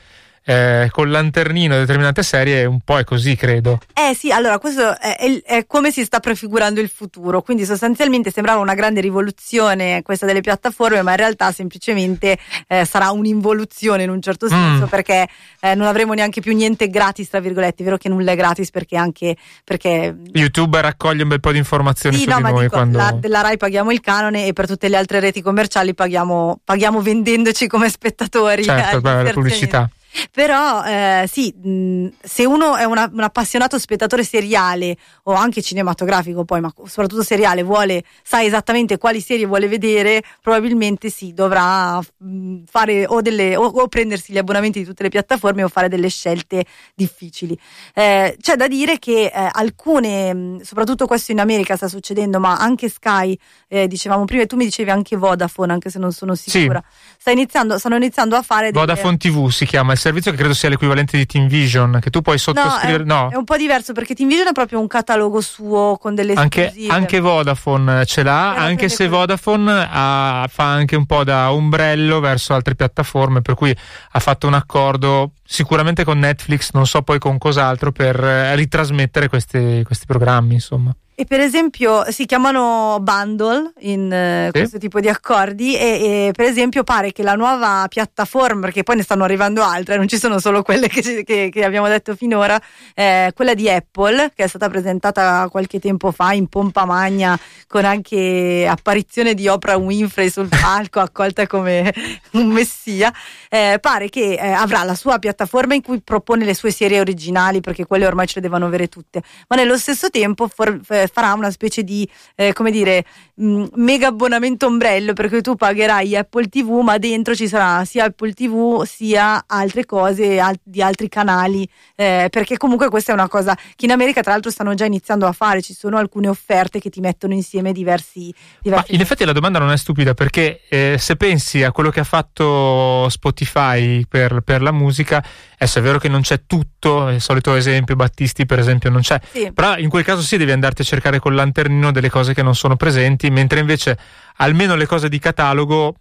[0.45, 5.17] eh, con lanternino determinate serie un po' è così credo eh sì allora questo è,
[5.17, 10.27] è, è, come si sta prefigurando il futuro quindi sostanzialmente sembrava una grande rivoluzione questa
[10.27, 14.49] delle piattaforme ma in realtà semplicemente eh, sarà un'involuzione in un certo mm.
[14.49, 14.89] senso mm.
[14.89, 15.29] perché
[15.61, 18.71] eh, non avremo neanche più niente gratis tra virgolette è vero che nulla è gratis
[18.71, 22.63] perché anche perché YouTube raccoglie un bel po' di informazioni sì, su no, di noi
[22.63, 22.97] dico, quando...
[22.97, 27.01] la, della Rai paghiamo il canone e per tutte le altre reti commerciali paghiamo, paghiamo
[27.03, 29.91] vendendoci come spettatori certo, beh, la pubblicità
[30.33, 36.45] però eh, sì, mh, se uno è una, un appassionato spettatore seriale o anche cinematografico
[36.45, 42.63] poi, ma soprattutto seriale, vuole, sa esattamente quali serie vuole vedere, probabilmente sì, dovrà mh,
[42.69, 46.09] fare o, delle, o, o, prendersi gli abbonamenti di tutte le piattaforme o fare delle
[46.09, 47.59] scelte difficili.
[47.95, 52.89] Eh, c'è da dire che eh, alcune, soprattutto questo in America sta succedendo, ma anche
[52.89, 56.83] Sky, eh, dicevamo prima, e tu mi dicevi anche Vodafone, anche se non sono sicura,
[56.87, 57.15] sì.
[57.19, 58.71] sta iniziando, stanno iniziando a fare...
[58.73, 59.35] Vodafone delle...
[59.35, 63.05] TV si chiama servizio che credo sia l'equivalente di Team Vision, che tu puoi sottoscrivere.
[63.05, 63.31] No, è, no.
[63.31, 66.73] è un po' diverso perché Team Vision è proprio un catalogo suo con delle anche,
[66.89, 72.19] anche Vodafone ce l'ha, Era anche se Vodafone ha, fa anche un po' da ombrello
[72.21, 73.77] verso altre piattaforme, per cui
[74.13, 79.29] ha fatto un accordo sicuramente con Netflix, non so poi con cos'altro, per eh, ritrasmettere
[79.29, 80.95] questi, questi programmi, insomma.
[81.21, 84.51] E per esempio si chiamano bundle in uh, sì.
[84.53, 88.97] questo tipo di accordi e, e, per esempio pare che la nuova piattaforma, perché poi
[88.97, 92.59] ne stanno arrivando altre, non ci sono solo quelle che, che, che abbiamo detto finora,
[92.95, 97.85] eh, quella di Apple che è stata presentata qualche tempo fa in pompa magna con
[97.85, 101.93] anche apparizione di Oprah Winfrey sul palco accolta come
[102.33, 103.13] un messia,
[103.51, 107.01] eh, pare che eh, avrà la sua piattaforma piattaforma in cui propone le sue serie
[107.01, 110.81] originali, perché quelle ormai ce le devono avere tutte, ma nello stesso tempo for-
[111.13, 116.49] farà una specie di, eh, come dire, mh, mega abbonamento ombrello, perché tu pagherai Apple
[116.49, 121.69] TV, ma dentro ci sarà sia Apple TV sia altre cose al- di altri canali,
[121.97, 125.27] eh, perché comunque questa è una cosa che in America tra l'altro stanno già iniziando
[125.27, 128.33] a fare, ci sono alcune offerte che ti mettono insieme diversi...
[128.61, 131.91] diversi ma in effetti la domanda non è stupida perché eh, se pensi a quello
[131.91, 137.09] che ha fatto Spotify per, per, la musica, adesso è vero che non c'è tutto,
[137.09, 139.51] il solito esempio, Battisti per esempio non c'è, sì.
[139.53, 142.55] però in quel caso sì devi andarti a cercare col lanternino delle cose che non
[142.55, 143.99] sono presenti, mentre invece
[144.37, 145.95] almeno le cose di catalogo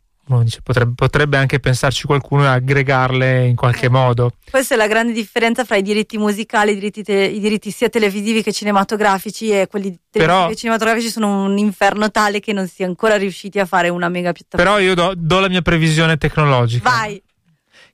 [0.44, 3.90] Dice, potrebbe, potrebbe, anche pensarci qualcuno e aggregarle in qualche eh.
[3.90, 4.34] modo.
[4.50, 7.90] Questa è la grande differenza fra i diritti musicali, i diritti, te, i diritti sia
[7.90, 12.84] televisivi che cinematografici e quelli televisivi e cinematografici sono un inferno tale che non si
[12.84, 14.72] è ancora riusciti a fare una mega piattaforma.
[14.72, 16.88] Però io do, do la mia previsione tecnologica.
[16.88, 17.20] Vai!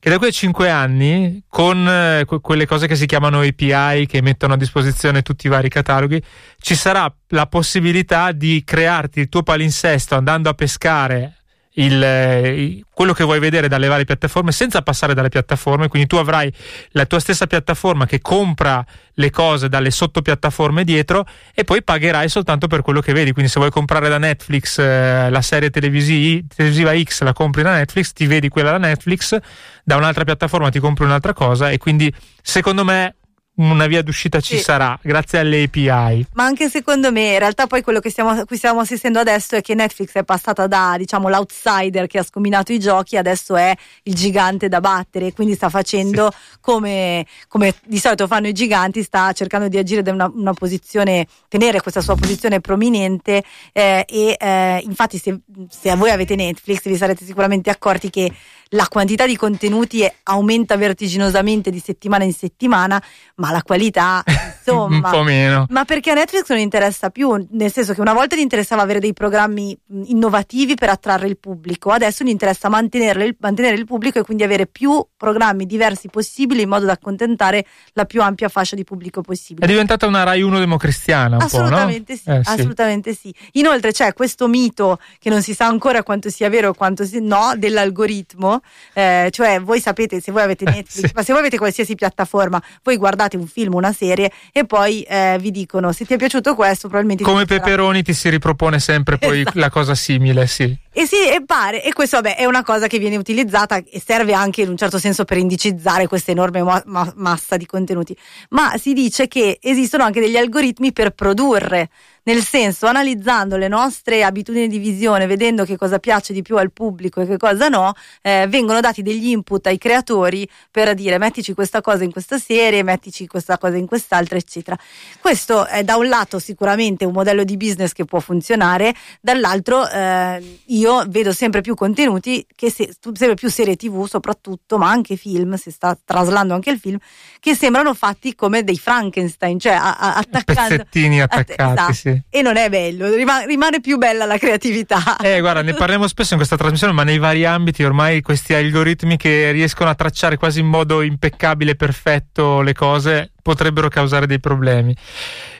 [0.05, 4.21] Che da qui a 5 anni, con eh, quelle cose che si chiamano API, che
[4.21, 6.21] mettono a disposizione tutti i vari cataloghi,
[6.59, 11.44] ci sarà la possibilità di crearti il tuo palinsesto andando a pescare
[11.75, 16.51] il, quello che vuoi vedere dalle varie piattaforme senza passare dalle piattaforme, quindi tu avrai
[16.91, 18.85] la tua stessa piattaforma che compra
[19.15, 23.59] le cose dalle sottopiattaforme dietro e poi pagherai soltanto per quello che vedi, quindi se
[23.59, 28.25] vuoi comprare da Netflix eh, la serie televisi- televisiva X la compri da Netflix, ti
[28.25, 29.37] vedi quella da Netflix,
[29.83, 33.15] da un'altra piattaforma ti compri un'altra cosa e quindi secondo me
[33.55, 34.63] una via d'uscita ci sì.
[34.63, 36.27] sarà grazie alle API.
[36.33, 39.61] Ma anche secondo me, in realtà, poi quello che stiamo, cui stiamo assistendo adesso è
[39.61, 44.13] che Netflix è passata da diciamo l'outsider che ha scombinato i giochi, adesso è il
[44.13, 46.57] gigante da battere, quindi sta facendo sì.
[46.59, 51.27] come, come, di solito fanno i giganti, sta cercando di agire da una, una posizione,
[51.47, 53.43] tenere questa sua posizione prominente.
[53.71, 55.39] Eh, e eh, infatti, se,
[55.69, 58.31] se voi avete Netflix, vi sarete sicuramente accorti che
[58.69, 63.01] la quantità di contenuti aumenta vertiginosamente di settimana in settimana,
[63.35, 65.65] ma la qualità, insomma, un po' meno.
[65.69, 68.99] Ma perché a Netflix non interessa più, nel senso che una volta gli interessava avere
[68.99, 74.23] dei programmi innovativi per attrarre il pubblico, adesso gli interessa mantenere, mantenere il pubblico e
[74.23, 78.83] quindi avere più programmi diversi possibili in modo da accontentare la più ampia fascia di
[78.83, 79.65] pubblico possibile.
[79.65, 82.41] È diventata una Rai 1 democristiana un assolutamente po', no?
[82.43, 83.33] sì, eh, assolutamente sì.
[83.35, 83.59] sì.
[83.59, 87.19] Inoltre c'è questo mito che non si sa ancora quanto sia vero o quanto sia
[87.21, 88.61] no dell'algoritmo
[88.93, 91.11] eh, cioè voi sapete se voi avete Netflix, sì.
[91.13, 95.37] ma se voi avete qualsiasi piattaforma, voi guardate un film, una serie e poi eh,
[95.39, 97.23] vi dicono se ti è piaciuto questo probabilmente...
[97.23, 99.59] Come Peperoni ti si ripropone sempre poi esatto.
[99.59, 100.75] la cosa simile, sì.
[100.97, 104.31] E sì, e pare, e questo vabbè è una cosa che viene utilizzata e serve
[104.31, 108.15] anche in un certo senso per indicizzare questa enorme ma- ma- massa di contenuti,
[108.51, 111.89] ma si dice che esistono anche degli algoritmi per produrre
[112.25, 116.71] nel senso analizzando le nostre abitudini di visione, vedendo che cosa piace di più al
[116.71, 121.53] pubblico e che cosa no, eh, vengono dati degli input ai creatori per dire mettici
[121.53, 124.77] questa cosa in questa serie, mettici questa cosa in quest'altra, eccetera.
[125.19, 130.59] Questo è da un lato sicuramente un modello di business che può funzionare, dall'altro eh,
[130.65, 135.55] io vedo sempre più contenuti, che se, sempre più serie tv soprattutto, ma anche film,
[135.55, 136.97] si sta traslando anche il film,
[137.39, 140.75] che sembrano fatti come dei Frankenstein, cioè a, a, attaccando...
[140.77, 141.93] Pezzettini attaccati, esatto.
[141.93, 145.15] sì e non è bello, rimane, rimane più bella la creatività.
[145.17, 149.15] Eh, guarda, ne parliamo spesso in questa trasmissione, ma nei vari ambiti ormai questi algoritmi
[149.17, 154.39] che riescono a tracciare quasi in modo impeccabile e perfetto le cose potrebbero causare dei
[154.39, 154.93] problemi.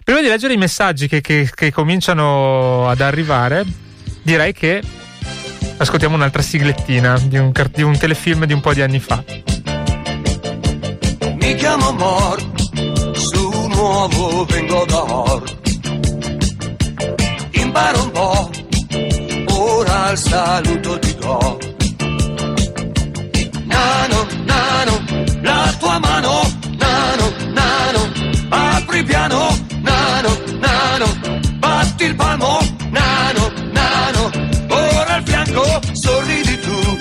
[0.03, 3.65] Prima di leggere i messaggi che, che, che cominciano ad arrivare,
[4.21, 4.81] direi che
[5.77, 9.23] ascoltiamo un'altra siglettina di un, di un telefilm di un po' di anni fa.
[11.35, 12.41] Mi chiamo Mor,
[13.13, 15.63] su nuovo vengo da Or
[17.75, 18.49] impara un po',
[19.53, 21.57] ora il saluto ti do.
[23.65, 25.03] Nano, nano,
[25.41, 26.41] la tua mano,
[26.77, 28.01] nano, nano,
[28.49, 31.07] apri piano, nano, nano,
[31.59, 32.59] batti il palmo,
[32.91, 34.31] nano, nano,
[35.15, 36.97] al fianco sorridi tu,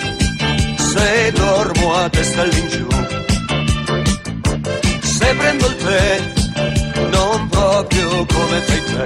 [0.77, 2.87] se dormo a testa all'ingiù.
[5.01, 6.33] Se prendo il tè,
[7.11, 9.05] non proprio come fai te.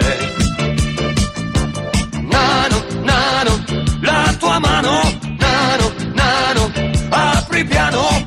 [2.32, 3.52] Nano, nano,
[4.02, 5.00] la tua mano,
[5.38, 6.70] nano, nano,
[7.08, 8.26] apri piano,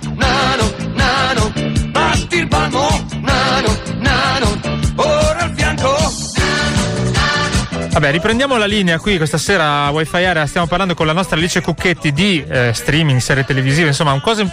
[8.01, 10.47] Vabbè, riprendiamo la linea qui questa sera a Wi-Fi Area.
[10.47, 14.43] Stiamo parlando con la nostra Alice Cucchetti di eh, streaming, serie televisive, insomma, cose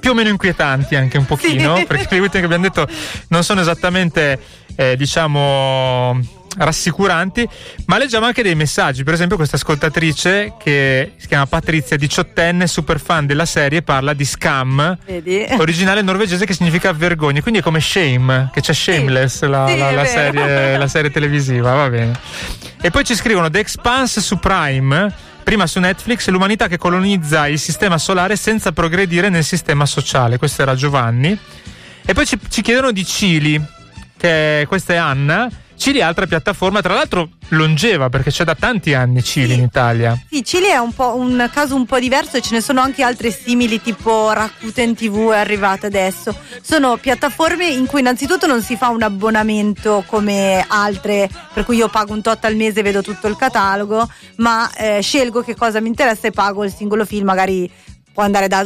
[0.00, 1.84] più o meno inquietanti anche un pochino, sì.
[1.84, 2.88] perché le ultime che abbiamo detto
[3.28, 4.36] non sono esattamente,
[4.74, 6.20] eh, diciamo
[6.56, 7.48] rassicuranti,
[7.86, 9.04] ma leggiamo anche dei messaggi.
[9.04, 14.24] Per esempio, questa ascoltatrice che si chiama Patrizia, diciottenne, super fan della serie, parla di
[14.24, 15.46] scam, Vedi?
[15.58, 17.40] originale norvegese che significa vergogna.
[17.42, 20.06] Quindi è come shame, che c'è Shameless, la, Sì, la- è la vero.
[20.08, 21.74] serie, la serie televisiva.
[21.74, 22.18] Va bene.
[22.80, 25.30] E poi ci scrivono The Expanse su Prime.
[25.42, 30.38] Prima su Netflix, l'umanità che colonizza il sistema solare senza progredire nel sistema sociale.
[30.38, 31.36] Questo era Giovanni.
[32.04, 33.60] E poi ci, ci chiedono di Cili,
[34.16, 35.48] che questa è Anna.
[35.76, 39.54] Cili è altra piattaforma, tra l'altro longeva perché c'è da tanti anni Cili Sì.
[39.54, 40.16] in Italia.
[40.30, 43.02] Sì, Cili è un, po' un caso un po' diverso e ce ne sono anche
[43.02, 46.36] altre simili, tipo Rakuten TV è arrivata adesso.
[46.62, 51.88] Sono piattaforme in cui innanzitutto non si fa un abbonamento come altre, per cui io
[51.88, 55.80] pago un tot al mese e vedo tutto il catalogo, ma eh, scelgo che cosa
[55.80, 57.68] mi interessa e pago il singolo film, magari
[58.12, 58.64] può andare da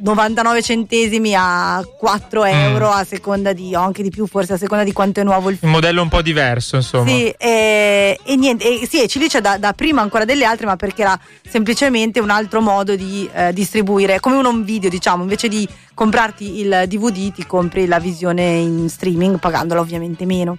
[0.00, 4.84] 99 centesimi a 4 euro a seconda di, o anche di più forse a seconda
[4.84, 5.70] di quanto è nuovo il film.
[5.70, 7.08] Un modello un po' diverso, insomma.
[7.08, 10.66] Sì, e, e niente, e sì, e Cili c'è da, da prima ancora delle altre,
[10.66, 11.18] ma perché era
[11.48, 16.60] semplicemente un altro modo di eh, distribuire, come un home video, diciamo, invece di comprarti
[16.60, 20.58] il DVD, ti compri la visione in streaming, pagandola ovviamente meno.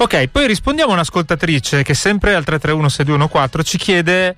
[0.00, 4.36] Ok, poi rispondiamo a un'ascoltatrice che sempre al 331-6214 ci chiede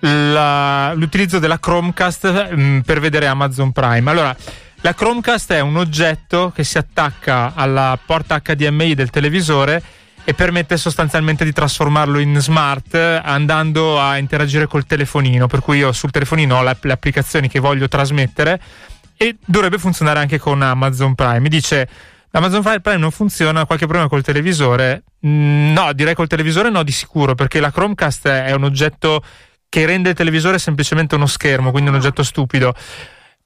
[0.00, 4.10] la- l'utilizzo della Chromecast mm, per vedere Amazon Prime.
[4.10, 4.36] Allora,
[4.80, 9.82] la Chromecast è un oggetto che si attacca alla porta HDMI del televisore
[10.22, 15.92] e permette sostanzialmente di trasformarlo in smart andando a interagire col telefonino, per cui io
[15.92, 18.60] sul telefonino ho le le applicazioni che voglio trasmettere
[19.16, 21.40] e dovrebbe funzionare anche con Amazon Prime.
[21.40, 21.88] Mi dice
[22.32, 25.04] Amazon Prime non funziona, qualche problema col televisore?
[25.26, 29.22] Mm, no, direi col televisore no di sicuro, perché la Chromecast è un oggetto
[29.76, 32.72] che rende il televisore semplicemente uno schermo, quindi un oggetto stupido.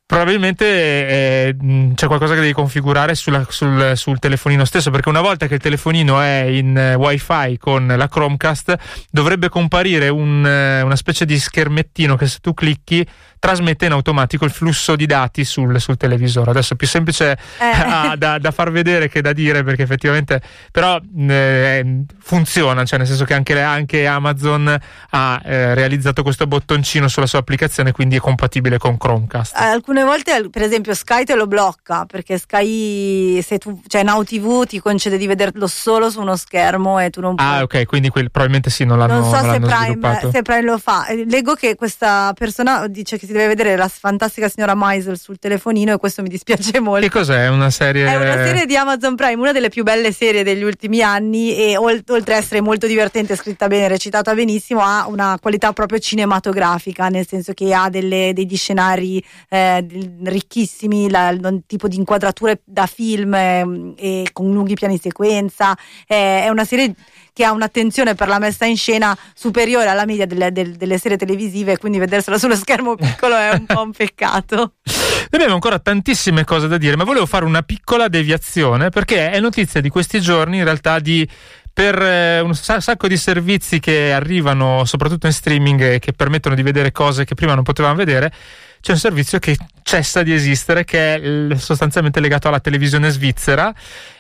[0.06, 1.56] Probabilmente eh,
[1.94, 5.60] c'è qualcosa che devi configurare sulla- sul, sul telefonino stesso, perché una volta che il
[5.60, 8.76] telefonino è in eh, wifi con la Chromecast,
[9.10, 13.04] dovrebbe comparire un, eh, una specie di schermettino che se tu clicchi
[13.41, 16.51] trasmette in automatico il flusso di dati sul, sul televisore.
[16.51, 17.64] Adesso è più semplice Eh.
[17.74, 23.09] ah, da, da far vedere che da dire, perché effettivamente però eh, funziona, cioè nel
[23.09, 24.78] senso che anche, anche Amazon
[25.11, 29.57] ha eh, realizzato questo bottoncino sulla sua applicazione, quindi è compatibile con Chromecast.
[29.57, 34.22] Eh, Alcune volte, per esempio, Sky te lo blocca perché Sky, se tu, cioè Now
[34.22, 37.49] TV ti concede di vederlo solo su uno schermo e tu non puoi.
[37.49, 40.43] Ah, ok, quindi quel- probabilmente sì, non l'hanno, non so non se l'hanno Prime, se
[40.43, 41.07] Prime lo fa.
[41.07, 45.38] Eh, Leggo che questa persona dice che si deve vedere la fantastica signora Maisel sul
[45.38, 47.06] telefonino e questo mi dispiace molto.
[47.06, 47.48] Che cos'è?
[47.48, 48.06] Una serie.
[48.06, 51.76] È una serie di Amazon Prime, una delle più belle serie degli ultimi anni e
[51.76, 57.08] ol- oltre a essere molto divertente, scritta bene, recitata benissimo, ha una qualità proprio cinematografica,
[57.08, 59.86] nel senso che ha delle- degli scenari eh,
[60.24, 65.76] ricchissimi, la- un tipo di inquadrature da film ehm, e con lunghi piani sequenza.
[66.08, 66.94] Eh, è una serie
[67.32, 71.16] che ha un'attenzione per la messa in scena superiore alla media delle, del- delle serie
[71.16, 74.56] televisive, quindi vedersela sullo schermo piccolo è un po' un peccato.
[74.56, 79.40] Noi abbiamo ancora tantissime cose da dire, ma volevo fare una piccola deviazione perché è
[79.40, 81.28] notizia di questi giorni in realtà di
[81.72, 86.62] per eh, un sa- sacco di servizi che arrivano soprattutto in streaming che permettono di
[86.62, 88.32] vedere cose che prima non potevamo vedere,
[88.80, 93.74] c'è un servizio che cessa di esistere che è sostanzialmente legato alla televisione svizzera.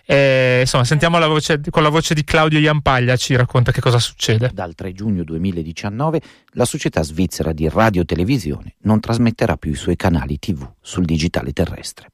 [0.04, 3.98] E, insomma, sentiamo la voce, con la voce di Claudio Iampaglia ci racconta che cosa
[3.98, 4.50] succede.
[4.52, 6.20] Dal 3 giugno 2019
[6.52, 12.08] la società svizzera di radiotelevisione non trasmetterà più i suoi canali TV sul digitale terrestre.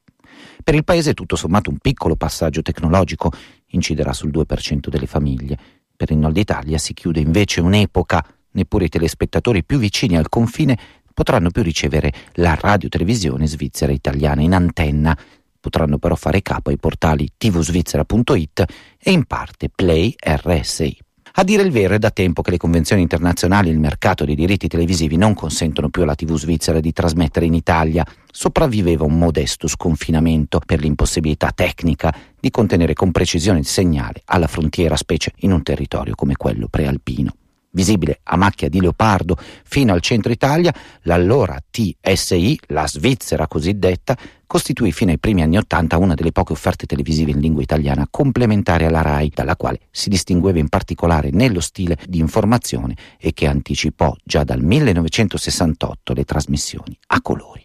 [0.63, 3.33] Per il paese è tutto sommato un piccolo passaggio tecnologico,
[3.69, 5.57] inciderà sul 2% delle famiglie.
[5.97, 10.79] Per il nord Italia si chiude invece un'epoca, neppure i telespettatori più vicini al confine
[11.17, 15.17] potranno più ricevere la radiotelevisione svizzera italiana in antenna,
[15.59, 18.65] potranno però fare capo ai portali tvsvizzera.it
[18.99, 20.99] e in parte Play RSI.
[21.39, 24.35] A dire il vero è da tempo che le convenzioni internazionali e il mercato dei
[24.35, 28.05] diritti televisivi non consentono più alla TV svizzera di trasmettere in Italia.
[28.31, 34.97] Sopravviveva un modesto sconfinamento per l'impossibilità tecnica di contenere con precisione il segnale alla frontiera,
[34.97, 37.33] specie in un territorio come quello prealpino.
[37.77, 40.73] Visibile a macchia di leopardo fino al centro Italia,
[41.03, 44.17] l'allora TSI, la Svizzera cosiddetta,
[44.47, 48.87] costituì fino ai primi anni Ottanta una delle poche offerte televisive in lingua italiana complementare
[48.87, 54.17] alla RAI, dalla quale si distingueva in particolare nello stile di informazione e che anticipò
[54.25, 57.63] già dal 1968 le trasmissioni a colori.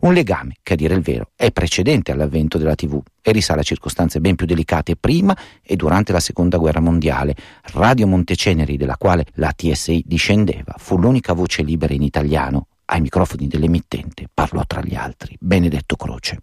[0.00, 3.64] Un legame che a dire il vero è precedente all'avvento della TV e risale a
[3.64, 7.34] circostanze ben più delicate prima e durante la seconda guerra mondiale.
[7.72, 12.68] Radio Monteceneri, della quale la TSI discendeva, fu l'unica voce libera in italiano.
[12.86, 16.40] Ai microfoni dell'emittente parlò tra gli altri Benedetto Croce.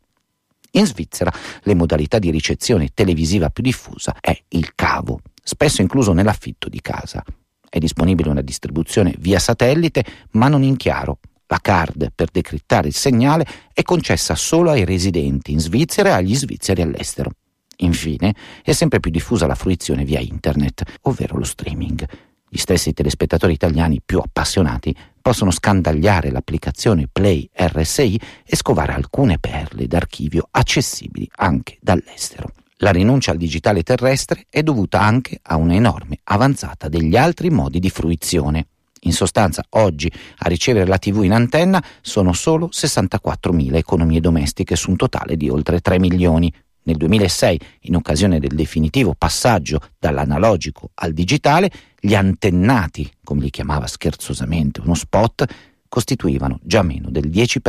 [0.72, 6.70] In Svizzera le modalità di ricezione televisiva più diffusa è il cavo, spesso incluso nell'affitto
[6.70, 7.24] di casa.
[7.68, 11.20] È disponibile una distribuzione via satellite, ma non in chiaro.
[11.48, 16.36] La card per decrittare il segnale è concessa solo ai residenti in Svizzera e agli
[16.36, 17.32] svizzeri all'estero.
[17.78, 18.34] Infine,
[18.64, 22.06] è sempre più diffusa la fruizione via internet, ovvero lo streaming.
[22.48, 29.88] Gli stessi telespettatori italiani più appassionati possono scandagliare l'applicazione Play RSI e scovare alcune perle
[29.88, 32.52] d'archivio accessibili anche dall'estero.
[32.80, 37.90] La rinuncia al digitale terrestre è dovuta anche a un'enorme avanzata degli altri modi di
[37.90, 38.68] fruizione.
[39.06, 44.90] In sostanza, oggi a ricevere la TV in antenna sono solo 64.000 economie domestiche su
[44.90, 46.52] un totale di oltre 3 milioni.
[46.84, 53.88] Nel 2006, in occasione del definitivo passaggio dall'analogico al digitale, gli antennati, come li chiamava
[53.88, 55.46] scherzosamente uno spot,
[55.88, 57.60] costituivano già meno del 10%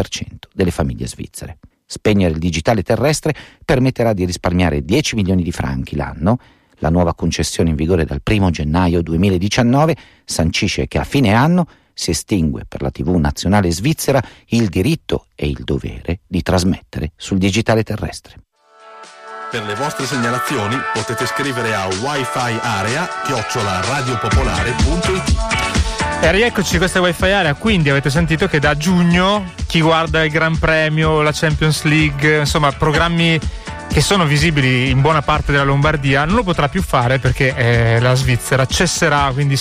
[0.55, 1.59] delle famiglie svizzere.
[1.85, 3.35] Spegnere il digitale terrestre
[3.65, 6.39] permetterà di risparmiare 10 milioni di franchi l'anno.
[6.79, 12.11] La nuova concessione in vigore dal 1 gennaio 2019 sancisce che a fine anno si
[12.11, 17.83] estingue per la TV nazionale svizzera il diritto e il dovere di trasmettere sul digitale
[17.83, 18.41] terrestre.
[19.51, 23.09] Per le vostre segnalazioni potete scrivere a wifi area
[26.21, 30.31] e rieccoci, questa è Wi-Fi Area, quindi avete sentito che da giugno chi guarda il
[30.31, 33.39] Gran Premio, la Champions League, insomma programmi
[33.89, 38.01] che sono visibili in buona parte della Lombardia, non lo potrà più fare perché eh,
[38.01, 39.59] la Svizzera cesserà, quindi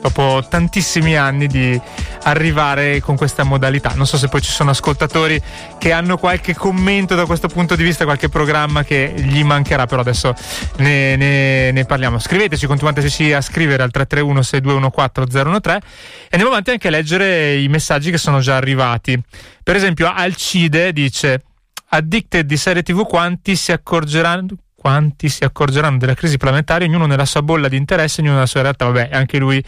[0.00, 1.80] dopo tantissimi anni di
[2.22, 3.92] arrivare con questa modalità.
[3.94, 5.40] Non so se poi ci sono ascoltatori
[5.78, 10.00] che hanno qualche commento da questo punto di vista, qualche programma che gli mancherà, però
[10.00, 10.34] adesso
[10.76, 12.18] ne, ne, ne parliamo.
[12.18, 15.86] Scriveteci, continuateci a scrivere al 331 6214 013
[16.24, 19.20] e andiamo avanti anche a leggere i messaggi che sono già arrivati.
[19.62, 21.42] Per esempio Alcide dice
[21.90, 27.24] Addicted di serie tv quanti si accorgeranno quanti si accorgeranno della crisi planetaria, ognuno nella
[27.24, 28.84] sua bolla di interesse, ognuno nella sua realtà.
[28.86, 29.62] Vabbè, anche lui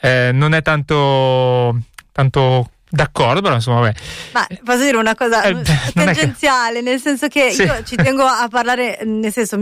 [0.00, 1.78] eh, non è tanto,
[2.10, 3.94] tanto D'accordo, però insomma, vabbè.
[4.32, 5.56] Ma posso dire una cosa eh,
[5.92, 6.82] tangenziale, che...
[6.82, 7.62] nel senso che sì.
[7.62, 9.56] io ci tengo a parlare, nel senso,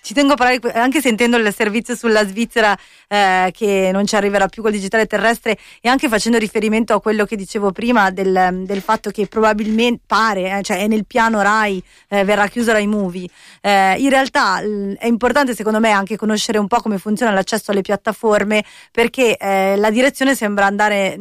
[0.00, 4.46] ci tengo a parlare anche sentendo il servizio sulla Svizzera eh, che non ci arriverà
[4.46, 8.80] più col digitale terrestre e anche facendo riferimento a quello che dicevo prima del, del
[8.80, 13.28] fatto che probabilmente pare, eh, cioè è nel piano RAI, eh, verrà chiuso RAI Movie.
[13.60, 17.82] Eh, in realtà è importante secondo me anche conoscere un po' come funziona l'accesso alle
[17.82, 18.62] piattaforme
[18.92, 21.18] perché eh, la direzione sembra andare,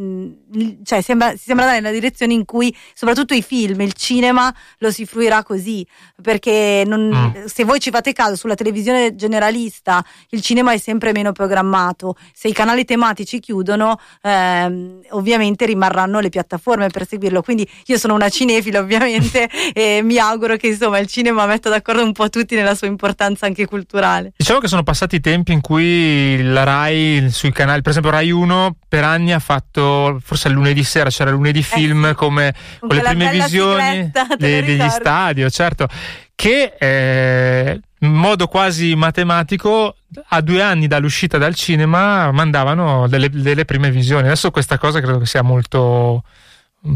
[0.84, 5.05] cioè sembra sembra andare nella direzione in cui soprattutto i film, il cinema lo si
[5.05, 5.87] fruirà così,
[6.21, 7.45] perché non, mm.
[7.45, 12.49] se voi ci fate caso sulla televisione generalista il cinema è sempre meno programmato, se
[12.49, 18.29] i canali tematici chiudono ehm, ovviamente rimarranno le piattaforme per seguirlo, quindi io sono una
[18.29, 22.75] cinefila ovviamente e mi auguro che insomma il cinema metta d'accordo un po' tutti nella
[22.75, 24.33] sua importanza anche culturale.
[24.35, 28.31] Diciamo che sono passati i tempi in cui la RAI sui canali, per esempio RAI
[28.31, 32.15] 1 per anni ha fatto, forse il lunedì sera c'era lunedì film eh sì.
[32.15, 35.88] come con, con le prime visioni de, degli stadio, certo,
[36.35, 39.95] che eh, in modo quasi matematico
[40.29, 44.27] a due anni dall'uscita dal cinema mandavano delle, delle prime visioni.
[44.27, 46.23] Adesso questa cosa credo che sia molto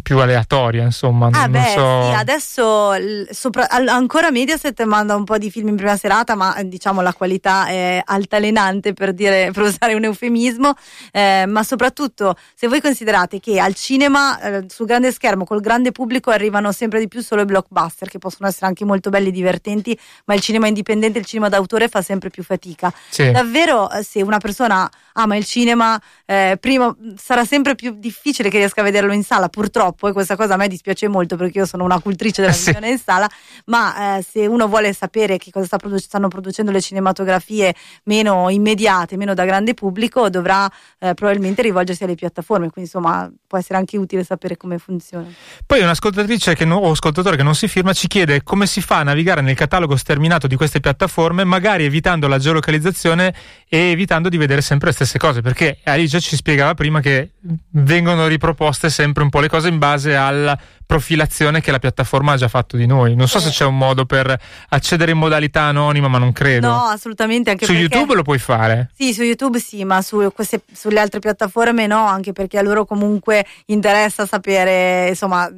[0.02, 1.30] più aleatoria, insomma.
[1.32, 2.04] Ah, beh, so.
[2.04, 2.92] sì, adesso
[3.32, 7.68] sopra, ancora Mediaset manda un po' di film in prima serata, ma diciamo la qualità
[7.68, 10.74] è altalenante per, dire, per usare un eufemismo.
[11.12, 15.92] Eh, ma soprattutto, se voi considerate che al cinema, eh, sul grande schermo, col grande
[15.92, 19.32] pubblico, arrivano sempre di più solo i blockbuster, che possono essere anche molto belli e
[19.32, 22.94] divertenti, ma il cinema indipendente, il cinema d'autore fa sempre più fatica.
[23.10, 23.32] Sì.
[23.32, 28.58] Davvero, eh, se una persona ama il cinema, eh, prima sarà sempre più difficile che
[28.58, 31.60] riesca a vederlo in sala, purtroppo troppo e questa cosa a me dispiace molto perché
[31.60, 32.92] io sono una cultrice della visione sì.
[32.94, 33.30] in sala,
[33.66, 38.50] ma eh, se uno vuole sapere che cosa sta produ- stanno producendo le cinematografie meno
[38.50, 43.78] immediate, meno da grande pubblico, dovrà eh, probabilmente rivolgersi alle piattaforme, quindi insomma può essere
[43.78, 45.28] anche utile sapere come funziona.
[45.66, 48.98] Poi un'ascoltatrice che no, o ascoltatore che non si firma ci chiede come si fa
[48.98, 53.34] a navigare nel catalogo sterminato di queste piattaforme, magari evitando la geolocalizzazione
[53.68, 57.32] e evitando di vedere sempre le stesse cose, perché Alicia ci spiegava prima che
[57.72, 60.58] vengono riproposte sempre un po' le cose in base alla
[60.92, 63.16] profilazione che la piattaforma ha già fatto di noi.
[63.16, 63.42] Non so eh.
[63.42, 64.38] se c'è un modo per
[64.68, 66.68] accedere in modalità anonima, ma non credo.
[66.68, 67.50] No, assolutamente.
[67.50, 67.72] Anche su.
[67.72, 68.90] YouTube lo puoi fare?
[68.94, 72.84] Sì, su YouTube sì, ma su queste, sulle altre piattaforme no, anche perché a loro
[72.84, 75.50] comunque interessa sapere, insomma,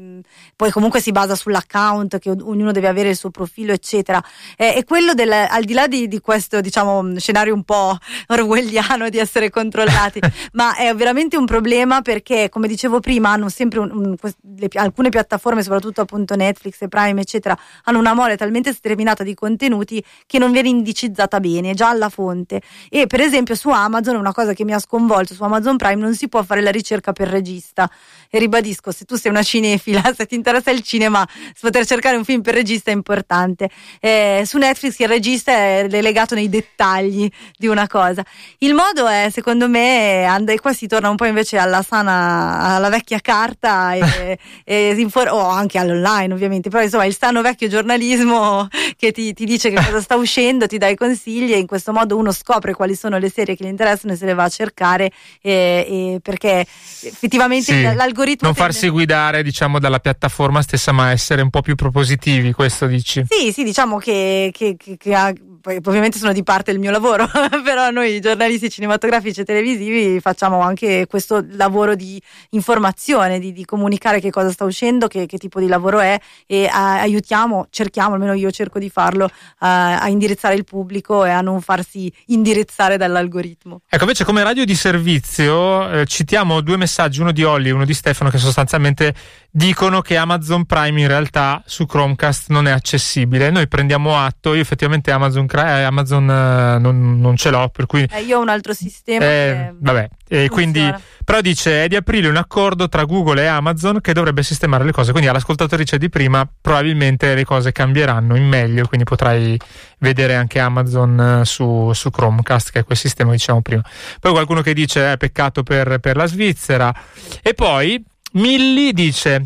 [0.55, 4.23] poi comunque si basa sull'account, che ognuno deve avere il suo profilo, eccetera.
[4.55, 9.09] E, e quello del, al di là di, di, questo, diciamo, scenario un po' orwelliano
[9.09, 10.19] di essere controllati,
[10.53, 14.15] ma è veramente un problema perché, come dicevo prima, hanno sempre un, un,
[14.57, 19.23] le, alcune piattaforme piattaforme, soprattutto appunto Netflix e Prime, eccetera, hanno una mole talmente sterminata
[19.23, 22.61] di contenuti che non viene indicizzata bene, già alla fonte.
[22.89, 26.13] E per esempio su Amazon, una cosa che mi ha sconvolto, su Amazon Prime non
[26.15, 27.89] si può fare la ricerca per regista.
[28.29, 31.27] E ribadisco, se tu sei una cinefila, se ti interessa il cinema,
[31.59, 33.69] poter cercare un film per regista è importante.
[33.99, 38.23] Eh, su Netflix il regista è legato nei dettagli di una cosa.
[38.59, 42.89] Il modo è, secondo me, e qua si torna un po' invece alla sana, alla
[42.89, 48.67] vecchia carta e, e infor- o anche all'online ovviamente, però insomma il sano vecchio giornalismo
[48.97, 51.93] che ti, ti dice che cosa sta uscendo, ti dà i consigli e in questo
[51.93, 54.49] modo uno scopre quali sono le serie che gli interessano e se le va a
[54.49, 55.11] cercare
[55.41, 56.65] e, e perché
[57.01, 57.81] effettivamente Sì.
[57.95, 58.47] l'algoritmo...
[58.47, 62.87] Non tende- farsi guidare, diciamo, dalla piattaforma stessa, ma essere un po' più propositivi, questo
[62.87, 63.23] dici.
[63.29, 65.33] Sì, sì, diciamo che, che- che- che ha-
[65.63, 67.25] poi ovviamente sono di parte il mio lavoro,
[67.63, 74.19] però noi giornalisti cinematografici e televisivi facciamo anche questo lavoro di informazione, di, di comunicare
[74.19, 78.33] che cosa sta uscendo, che, che tipo di lavoro è e a- aiutiamo, cerchiamo, almeno
[78.33, 83.83] io cerco di farlo, a, a indirizzare il pubblico e a non farsi indirizzare dall'algoritmo.
[83.87, 87.85] Ecco, invece come radio di servizio eh, citiamo due messaggi, uno di Olli e uno
[87.85, 89.15] di Stefano, che sostanzialmente
[89.49, 93.49] dicono che Amazon Prime in realtà su Chromecast non è accessibile.
[93.49, 98.07] Noi prendiamo atto, io effettivamente Amazon, Eh, Amazon eh, non, non ce l'ho, per cui...
[98.09, 99.23] Eh, io ho un altro sistema.
[99.23, 100.93] eh, vabbè, e quindi
[101.23, 104.91] però dice è di aprile un accordo tra Google e Amazon che dovrebbe sistemare le
[104.91, 105.11] cose.
[105.11, 109.57] Quindi all'ascoltatrice di prima probabilmente le cose cambieranno in meglio, quindi potrai
[109.99, 113.83] vedere anche Amazon eh, su, su Chromecast, che è quel sistema che diciamo prima.
[114.19, 116.93] Poi qualcuno che dice è peccato per, per la Svizzera.
[117.41, 119.45] E poi Milli dice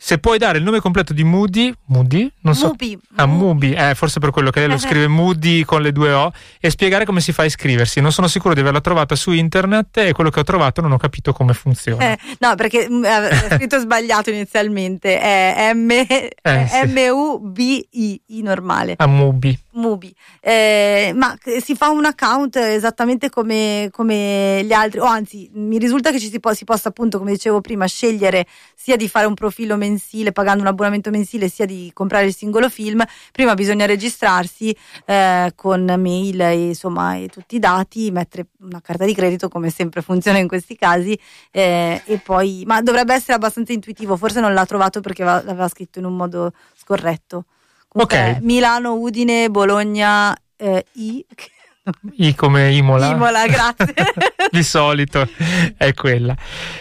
[0.00, 2.30] se puoi dare il nome completo di Moody, Moody?
[2.42, 2.68] Non so.
[2.68, 3.72] Mubi, Ah, Mubi.
[3.72, 7.04] Eh, forse per quello che lei lo scrive Moody con le due O e spiegare
[7.04, 8.00] come si fa a iscriversi.
[8.00, 10.98] Non sono sicuro di averla trovata su internet e quello che ho trovato non ho
[10.98, 12.12] capito come funziona.
[12.12, 16.30] Eh, no, perché mm, eh, è scritto sbagliato inizialmente, è M- Eh,
[16.68, 16.86] sì.
[16.86, 18.94] M-U-B-I, I normale.
[18.98, 19.58] A Mubi.
[19.78, 25.48] Mubi, Eh, ma c- si fa un account esattamente come, come gli altri, o anzi,
[25.54, 29.08] mi risulta che ci si, po- si possa appunto, come dicevo prima, scegliere sia di
[29.08, 33.04] fare un profilo mensile pagando un abbonamento mensile, sia di comprare il singolo film.
[33.32, 34.76] Prima bisogna registrarsi
[35.06, 39.70] eh, con mail e, insomma, e tutti i dati, mettere una carta di credito, come
[39.70, 41.18] sempre funziona in questi casi,
[41.52, 45.68] eh, e poi, ma dovrebbe essere abbastanza intuitivo, forse non l'ha trovato perché va- l'aveva
[45.68, 47.44] scritto in un modo scorretto.
[48.02, 48.12] Ok.
[48.14, 51.24] è Milano, Udine, Bologna, eh, I.
[52.16, 53.06] I come Imola.
[53.10, 53.94] Imola, grazie.
[54.50, 55.28] di solito
[55.76, 56.36] è quella.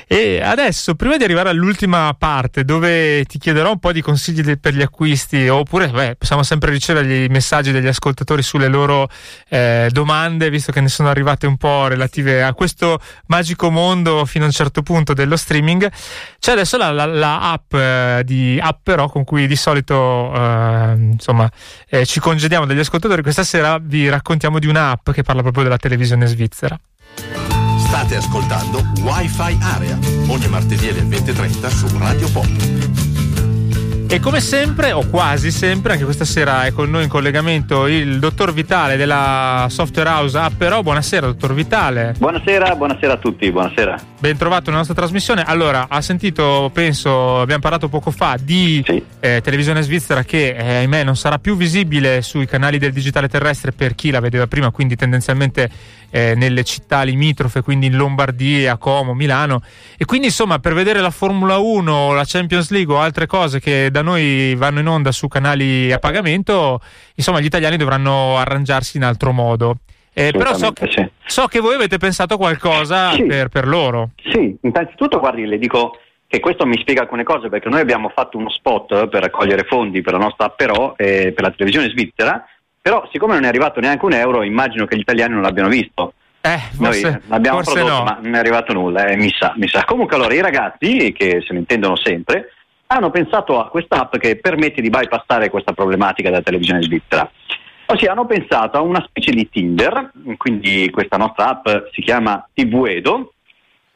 [0.08, 4.74] E adesso, prima di arrivare all'ultima parte, dove ti chiederò un po' di consigli per
[4.74, 9.10] gli acquisti, oppure beh, possiamo sempre ricevere i messaggi degli ascoltatori sulle loro
[9.50, 14.44] eh, domande, visto che ne sono arrivate un po' relative a questo magico mondo fino
[14.44, 15.90] a un certo punto dello streaming.
[16.40, 20.94] C'è adesso la, la- la app eh, di app però con cui di solito eh,
[20.98, 21.50] insomma
[21.90, 23.22] eh, ci congediamo dagli ascoltatori.
[23.22, 26.80] Questa sera vi raccontiamo di un'app che parla proprio della televisione svizzera.
[27.80, 32.96] State ascoltando Wi-Fi Area ogni martedì alle 20.30 su Radio Pop.
[34.10, 38.20] E come sempre, o quasi sempre, anche questa sera è con noi in collegamento il
[38.20, 40.82] dottor Vitale della software house Appero.
[40.82, 42.16] Buonasera, dottor Vitale.
[42.18, 44.00] Buonasera, buonasera a tutti, buonasera.
[44.20, 45.44] Ben trovato nella nostra trasmissione.
[45.44, 49.04] Allora, ha sentito, penso, abbiamo parlato poco fa di Sì.
[49.20, 53.74] eh, televisione svizzera che, eh, ahimè, non sarà più visibile sui canali del digitale terrestre
[53.74, 55.70] per chi la vedeva prima, quindi tendenzialmente
[56.10, 59.62] eh, nelle città limitrofe, quindi in Lombardia, Como, Milano.
[59.98, 63.92] E quindi, insomma, per vedere la Formula 1, la Champions League o altre cose che
[63.92, 66.82] da noi vanno in onda su canali a pagamento,
[67.14, 69.78] insomma, gli italiani dovranno arrangiarsi in altro modo.
[70.20, 73.26] Eh, però so che, Assolutamente, so che voi avete pensato qualcosa Sì.
[73.26, 74.10] per, per loro.
[74.32, 78.36] Sì, innanzitutto guardi, le dico che questo mi spiega alcune cose perché noi abbiamo fatto
[78.36, 82.44] uno spot per raccogliere fondi per la nostra app però, eh, per la televisione svizzera,
[82.82, 86.14] però siccome non è arrivato neanche un euro immagino che gli italiani non l'abbiano visto.
[86.42, 88.04] Eh, forse, Noi l'abbiamo forse prodotto no.
[88.04, 89.84] ma non è arrivato nulla, eh, mi sa, mi sa.
[89.84, 92.54] Comunque allora i ragazzi, che se ne intendono sempre,
[92.88, 97.30] hanno pensato a questa app che permette di bypassare questa problematica della televisione svizzera.
[97.90, 103.32] Ossia hanno pensato a una specie di Tinder, quindi questa nostra app si chiama TVedo,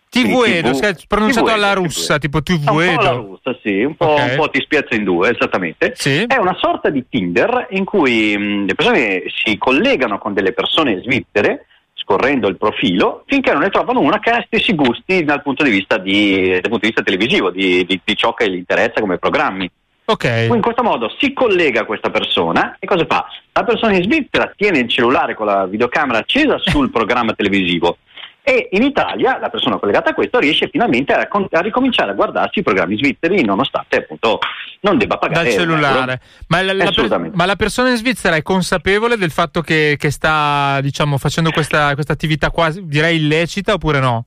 [0.10, 0.96] TV Sì, Edo, TV.
[1.08, 2.42] pronunciato TV alla russa, TV.
[2.42, 2.64] tipo un
[2.96, 4.28] po' alla russa, sì, un po', Ok.
[4.30, 5.92] un po' ti spiazza in due, esattamente.
[5.96, 6.24] Sì.
[6.24, 11.02] È una sorta di Tinder in cui mh, le persone si collegano con delle persone
[11.02, 15.64] svizzere scorrendo il profilo finché non ne trovano una che ha stessi gusti dal punto
[15.64, 19.00] di vista, di- dal punto di vista televisivo, di, di- di ciò che gli interessa
[19.02, 19.70] come programmi.
[20.12, 20.47] Ok.
[20.47, 23.26] Poi in questo modo si collega questa persona e cosa fa?
[23.53, 27.97] La persona in Svizzera tiene il cellulare con la videocamera accesa sul programma televisivo
[28.43, 32.59] E in Italia la persona collegata a questo riesce finalmente a, a ricominciare a guardarsi
[32.59, 34.39] i programmi svizzeri nonostante appunto
[34.82, 36.22] non debba pagare Dal cellulare.
[36.47, 40.09] Ma la, la per- ma la persona in Svizzera è consapevole del fatto che, che
[40.09, 44.26] sta, diciamo, facendo questa, questa attività quasi, direi, illecita oppure no?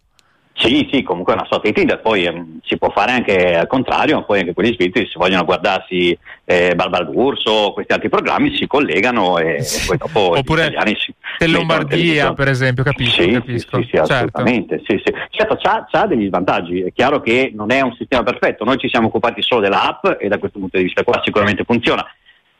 [0.56, 3.66] Sì, sì, comunque è una sorta di Tinder, poi ehm, si può fare anche al
[3.66, 8.66] contrario, poi anche quelli svizzeri se vogliono guardarsi eh, Barbara D'Urso, questi altri programmi si
[8.68, 11.12] collegano e, e poi dopo Oppure si
[11.44, 13.20] in Lombardia, per esempio, capisco.
[13.22, 13.76] Sì, capisco.
[13.78, 14.12] sì, sì, sì, Certo.
[14.14, 14.80] assolutamente.
[14.86, 15.12] Sì, sì.
[15.30, 16.82] Certo, c'ha, c'ha degli svantaggi.
[16.82, 18.64] È chiaro che non è un sistema perfetto.
[18.64, 22.06] Noi ci siamo occupati solo dell'app e da questo punto di vista qua sicuramente funziona.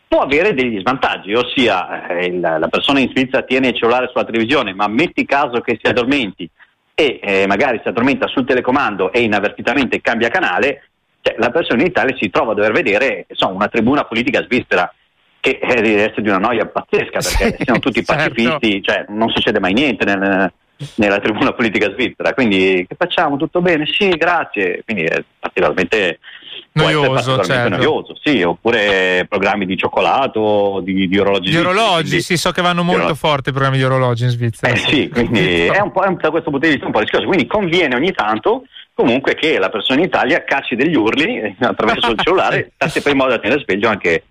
[0.09, 4.25] Può avere degli svantaggi, ossia eh, il- la persona in Svizzera tiene il cellulare sulla
[4.25, 6.51] televisione, ma metti caso che si addormenti
[6.95, 10.89] e eh, magari si addormenta sul telecomando e inavvertitamente cambia canale,
[11.21, 14.93] cioè, la persona in Italia si trova a dover vedere insomma, una tribuna politica svizzera
[15.41, 18.15] che eh, deve essere di una noia pazzesca perché Sì, siamo tutti certo.
[18.15, 20.53] pacifisti, cioè non succede mai niente nel-
[20.97, 22.33] nella tribuna politica svizzera.
[22.33, 23.37] Quindi che facciamo?
[23.37, 23.87] Tutto bene?
[23.87, 24.83] Sì, grazie.
[24.85, 26.44] Quindi è particolarmente può essere
[26.77, 27.77] Noioso, certo.
[27.77, 31.51] noioso, sì, oppure programmi di cioccolato, di, di orologi.
[31.51, 34.73] Gli orologi, quindi- sì, so che vanno molto forti i programmi di orologi in Svizzera.
[34.73, 36.99] Eh sì, quindi è un po', è un- da questo punto di vista un po'
[36.99, 37.27] rischioso.
[37.27, 42.19] Quindi conviene ogni tanto comunque che la persona in Italia cacci degli urli attraverso il
[42.21, 44.25] cellulare, per sempre in modo da tenere sveglio anche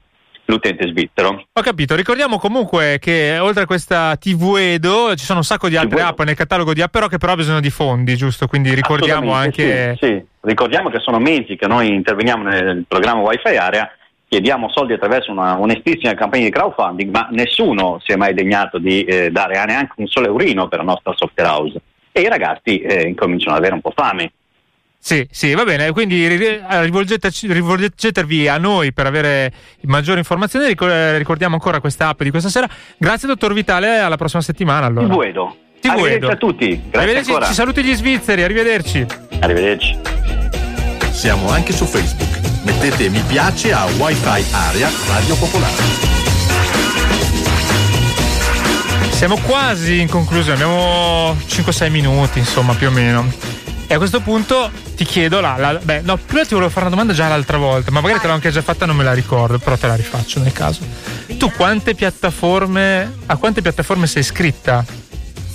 [0.45, 1.45] l'utente svizzero.
[1.51, 5.77] Ho capito, ricordiamo comunque che oltre a questa TV Edo ci sono un sacco di
[5.77, 8.47] altre app nel catalogo di app, però che però bisogno di fondi, giusto?
[8.47, 9.95] Quindi ricordiamo anche...
[9.99, 10.25] Sì, sì.
[10.41, 13.89] Ricordiamo che sono mesi che noi interveniamo nel programma Wi-Fi Area,
[14.27, 19.03] chiediamo soldi attraverso una onestissima campagna di crowdfunding, ma nessuno si è mai degnato di
[19.05, 21.81] eh, dare neanche un solo eurino per la nostra software house.
[22.11, 24.33] E i ragazzi eh, incominciano ad avere un po' fame.
[25.05, 29.51] Sì, sì, va bene, quindi rivolgetevi a noi per avere
[29.81, 32.69] maggiori informazioni, eh, ricordiamo ancora questa app di questa sera.
[32.97, 35.07] Grazie dottor Vitale, alla prossima settimana allora.
[35.07, 35.57] Il Buedo.
[35.81, 36.31] Ti Arrivederci vedo.
[36.31, 36.67] a tutti.
[36.69, 37.47] Grazie Arrivederci, ancora.
[37.47, 39.05] ci saluti gli svizzeri, arrivederci.
[39.41, 39.97] Arrivederci.
[41.11, 42.39] Siamo anche su Facebook.
[42.63, 45.73] Mettete mi piace a Wi-Fi Area Radio Popolare.
[49.11, 53.52] Siamo quasi in conclusione, abbiamo 5-6 minuti, insomma, più o meno.
[53.87, 56.89] E a questo punto ti chiedo la, la- beh, no, prima ti volevo fare una
[56.95, 59.59] domanda già l'altra volta, ma magari te l'ho anche già fatta, non me la ricordo,
[59.59, 60.81] però te la rifaccio nel caso.
[61.37, 64.83] Tu quante piattaforme, a quante piattaforme sei iscritta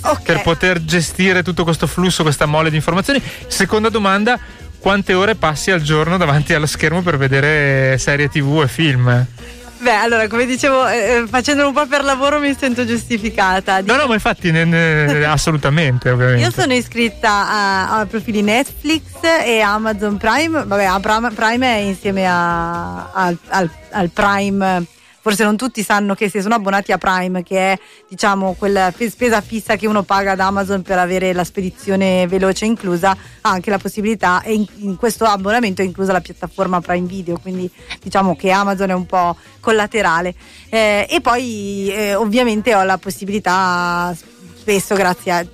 [0.01, 0.21] Ok.
[0.21, 3.21] per poter gestire tutto questo flusso, questa mole di informazioni?
[3.47, 4.39] Seconda domanda,
[4.79, 9.25] quante ore passi al giorno davanti allo schermo per vedere serie tv e film?
[9.81, 13.79] Beh, allora, come dicevo, eh, eh, facendolo un po' per lavoro mi sento giustificata.
[13.81, 16.41] No, no, ma infatti ne- ne- assolutamente, ovviamente.
[16.43, 19.03] Io sono iscritta a, a profili Netflix
[19.45, 20.63] e Amazon Prime.
[20.65, 20.85] Vabbè,
[21.33, 24.85] Prime è insieme a- al, al- al Prime.
[25.21, 29.41] Forse non tutti sanno che se sono abbonati a Prime, che è diciamo quella spesa
[29.41, 33.77] fissa che uno paga ad Amazon per avere la spedizione veloce inclusa, ha anche la
[33.77, 37.69] possibilità, e in, in questo abbonamento è inclusa la piattaforma Prime Video, quindi
[38.01, 40.33] diciamo che Amazon è un po' collaterale.
[40.69, 44.15] Eh, e poi eh, ovviamente ho la possibilità
[44.59, 45.45] spesso grazie a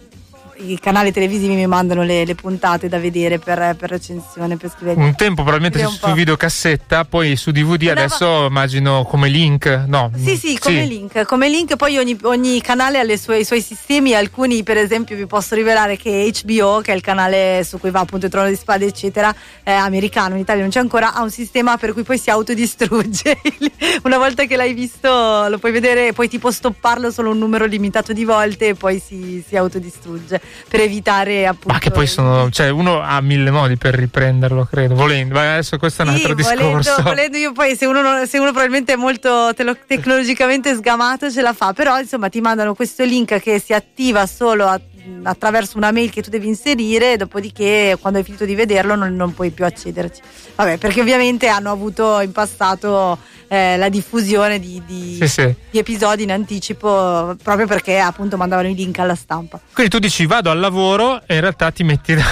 [0.57, 4.99] i canali televisivi mi mandano le, le puntate da vedere per, per recensione, per scrivere.
[4.99, 6.13] Un tempo probabilmente su, un po'.
[6.13, 9.83] videocassetta, poi su DVD Andava- adesso immagino come link.
[9.87, 10.11] No.
[10.15, 11.25] Sì, sì, come link.
[11.25, 15.15] Come link poi ogni, ogni canale ha le sue- i suoi sistemi, alcuni per esempio
[15.15, 18.47] vi posso rivelare che HBO, che è il canale su cui va appunto il trono
[18.47, 19.33] di spade eccetera,
[19.63, 23.37] è americano, in Italia non c'è ancora, ha un sistema per cui poi si autodistrugge.
[24.03, 28.13] Una volta che l'hai visto lo puoi vedere, puoi tipo stopparlo solo un numero limitato
[28.13, 31.69] di volte e poi si, si autodistrugge per evitare appunto...
[31.73, 32.49] Ma che poi sono.
[32.49, 34.95] Cioè, uno ha mille modi per riprenderlo, credo.
[34.95, 35.33] Volendo.
[35.35, 37.01] Ma adesso questo è un altro Sì, volendo, discorso.
[37.03, 41.41] volendo io poi se uno, non- se uno probabilmente è molto telo- tecnologicamente sgamato ce
[41.41, 44.79] la fa, però insomma ti mandano questo link che si attiva solo a-
[45.23, 49.33] attraverso una mail che tu devi inserire, dopodiché quando hai finito di vederlo non, non
[49.33, 50.21] puoi più accederci.
[50.55, 55.53] Vabbè, perché ovviamente hanno avuto in passato eh, la diffusione di, di- Sì, sì.
[55.69, 59.59] di episodi in anticipo proprio perché appunto mandavano i link alla stampa.
[59.73, 62.23] Quindi tu dici vado al lavoro e in realtà ti metti da.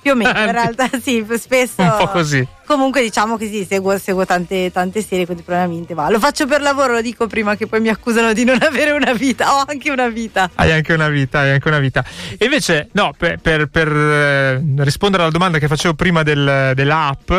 [0.00, 1.82] Più o meno, in realtà sì, spesso...
[1.82, 2.46] Un po' così.
[2.66, 6.10] Comunque diciamo che sì, seguo, seguo tante, tante serie, quindi probabilmente va.
[6.10, 9.12] Lo faccio per lavoro, lo dico prima che poi mi accusano di non avere una
[9.12, 9.54] vita.
[9.54, 10.50] Ho anche una vita.
[10.54, 12.04] Hai anche una vita, hai anche una vita.
[12.36, 17.32] E invece, no, per, per- per, eh, rispondere alla domanda che facevo prima del- dell'app,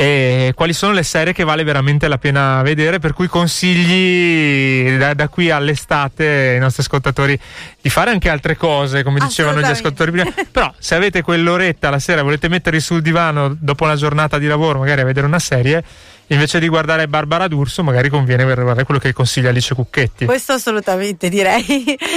[0.00, 3.00] eh, quali sono le serie che vale veramente la pena vedere?
[3.00, 7.36] Per cui consigli da, da qui all'estate ai nostri ascoltatori
[7.80, 10.32] di fare anche altre cose, come dicevano gli ascoltatori prima.
[10.52, 14.78] Però, se avete quell'oretta la sera, volete mettervi sul divano dopo una giornata di lavoro,
[14.78, 15.82] magari a vedere una serie.
[16.28, 20.24] Invece di guardare Barbara D'Urso, magari conviene guardare quello che consiglia Alice Cucchetti.
[20.24, 21.62] Questo assolutamente direi.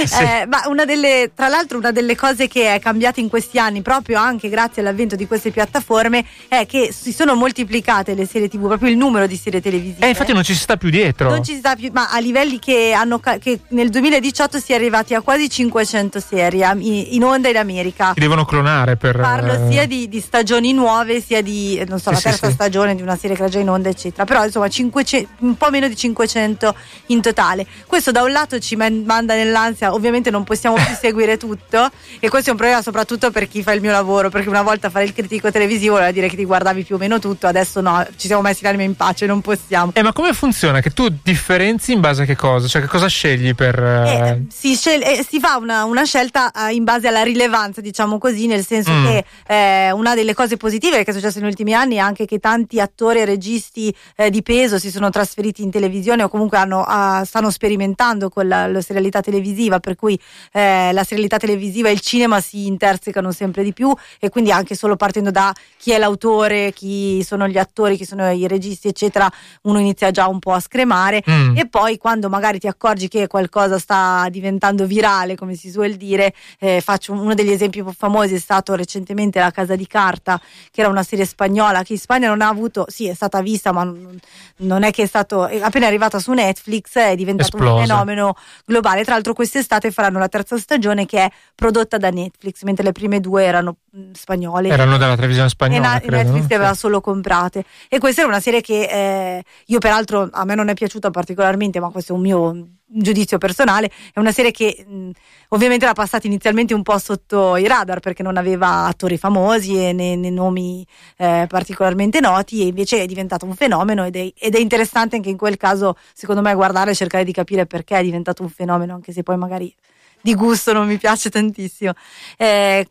[0.06, 0.20] Sì.
[0.32, 3.82] Eh, ma una delle, tra l'altro, una delle cose che è cambiata in questi anni,
[3.82, 8.66] proprio anche grazie all'avvento di queste piattaforme, è che si sono moltiplicate le serie TV,
[8.66, 10.06] proprio il numero di serie televisive.
[10.06, 11.28] Eh, infatti non ci si sta più dietro.
[11.28, 15.14] Non ci sta più, ma a livelli che, hanno, che nel 2018 si è arrivati
[15.14, 18.12] a quasi 500 serie in onda in America.
[18.14, 19.18] Si devono clonare per.
[19.18, 22.46] Parlo eh, sia di, di stagioni nuove, sia di eh, non so, Sì, la terza
[22.48, 22.52] sì.
[22.52, 24.01] stagione di una serie che era già in onda, eccetera.
[24.10, 26.74] Però insomma 500 un po' meno di 500
[27.06, 27.66] in totale.
[27.86, 31.90] Questo da un lato ci man- manda nell'ansia, ovviamente non possiamo più seguire tutto
[32.20, 34.90] e questo è un problema soprattutto per chi fa il mio lavoro, perché una volta
[34.90, 38.06] fare il critico televisivo voleva dire che ti guardavi più o meno tutto, adesso no,
[38.16, 39.92] ci siamo messi l'anima in pace, non possiamo.
[39.94, 40.80] Eh, ma come funziona?
[40.80, 42.66] Che tu differenzi in base a che cosa?
[42.66, 43.78] Cioè, che cosa scegli per.
[43.82, 47.80] eh, Eh, si, scel- eh, si fa una, una scelta eh, in base alla rilevanza,
[47.80, 49.06] diciamo così, nel senso Mm.
[49.06, 52.38] che eh, una delle cose positive che è successo negli ultimi anni è anche che
[52.38, 56.84] tanti attori e registi eh, di peso si sono trasferiti in televisione o comunque hanno,
[56.86, 60.18] ah, stanno sperimentando con la, la serialità televisiva, per cui
[60.52, 64.74] eh, la serialità televisiva e il cinema si intersecano sempre di più e quindi anche
[64.74, 69.30] solo partendo da chi è l'autore, chi sono gli attori, chi sono i registi, eccetera,
[69.62, 71.56] uno inizia già un po' a scremare mm.
[71.56, 76.34] e poi quando magari ti accorgi che qualcosa sta diventando virale, come si suol dire,
[76.58, 80.40] eh, faccio un- uno degli esempi più famosi è stato recentemente La Casa di Carta,
[80.70, 83.72] che era una serie spagnola che in Spagna non ha avuto, sì è stata vista,
[83.72, 84.18] ma non,
[84.58, 87.74] non è che è stato, è appena arrivata su Netflix è diventato Esplosa.
[87.74, 89.04] un fenomeno globale.
[89.04, 93.20] Tra l'altro quest'estate faranno la terza stagione che è prodotta da Netflix, mentre le prime
[93.20, 95.80] due erano mh, spagnole Erano dalla televisione e spagnola.
[95.92, 96.46] na- credo, Netflix no?
[96.48, 100.54] le aveva solo comprate e questa era una serie che eh, io peraltro a me
[100.54, 104.84] non è piaciuta particolarmente ma questo è un mio giudizio personale è una serie che
[104.86, 105.10] mh,
[105.48, 109.92] ovviamente era passata inizialmente un po' sotto i radar perché non aveva attori famosi e
[109.92, 110.86] né, né nomi
[111.16, 115.30] eh, particolarmente noti e invece è diventato un fenomeno ed è, ed è interessante anche
[115.30, 118.94] in quel caso secondo me guardare e cercare di capire perché è diventato un fenomeno
[118.94, 119.74] anche se poi magari
[120.22, 121.92] di gusto non mi piace tantissimo.
[122.36, 122.88] Eh,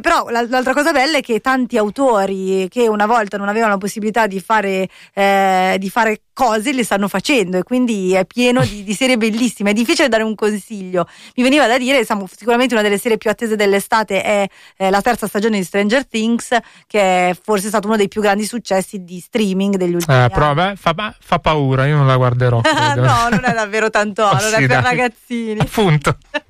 [0.00, 3.78] però la- l'altra cosa bella è che tanti autori che una volta non avevano la
[3.78, 8.82] possibilità di fare, eh, di fare cose le stanno facendo e quindi è pieno di,
[8.84, 9.70] di serie bellissime.
[9.70, 11.06] È difficile dare un consiglio.
[11.36, 14.46] Mi veniva da dire, insomma, sicuramente una delle serie più attese dell'estate è
[14.76, 16.48] eh, la terza stagione di Stranger Things,
[16.86, 20.30] che è forse stato uno dei più grandi successi di streaming degli ultimi Eh, anni.
[20.32, 22.60] però beh, fa, fa paura, io non la guarderò.
[22.96, 24.82] no, non è davvero tanto Ma horror, sì, è per dai.
[24.82, 25.60] ragazzini.
[25.60, 26.16] Appunto.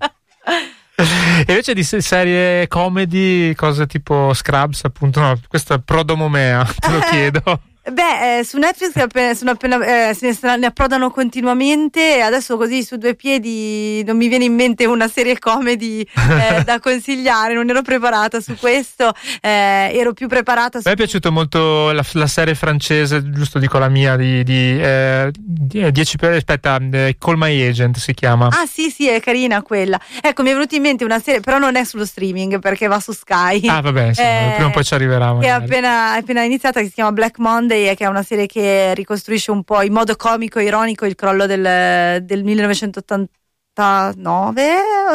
[0.98, 6.90] E invece di se- serie comedy, cose tipo Scrubs, appunto, no, questo è Prodomomea, te
[6.90, 7.60] lo chiedo.
[7.92, 12.20] Beh, eh, su Netflix appena- sono appena, eh, se ne, sta- ne approdano continuamente e
[12.20, 16.80] adesso così su due piedi non mi viene in mente una serie comedy eh, da
[16.80, 20.88] consigliare, non ero preparata su questo, eh, ero più preparata A su...
[20.88, 25.30] me è piaciuta molto la, la serie francese, giusto dico la mia, di, di, eh,
[25.36, 28.46] di- eh, 10 per, aspetta, eh, Call My Agent si chiama.
[28.48, 31.58] Ah sì sì è carina quella ecco mi è venuta in mente una serie però
[31.58, 34.94] non è sullo streaming perché va su Sky Ah, vabbè, Eh, prima o poi ci
[34.94, 35.26] arriverà.
[35.38, 35.64] che è magari.
[35.64, 38.94] appena, è appena iniziata, che si chiama Black Monday e che è una serie che
[38.94, 43.28] ricostruisce un po' in modo comico e ironico il crollo del, del 1989,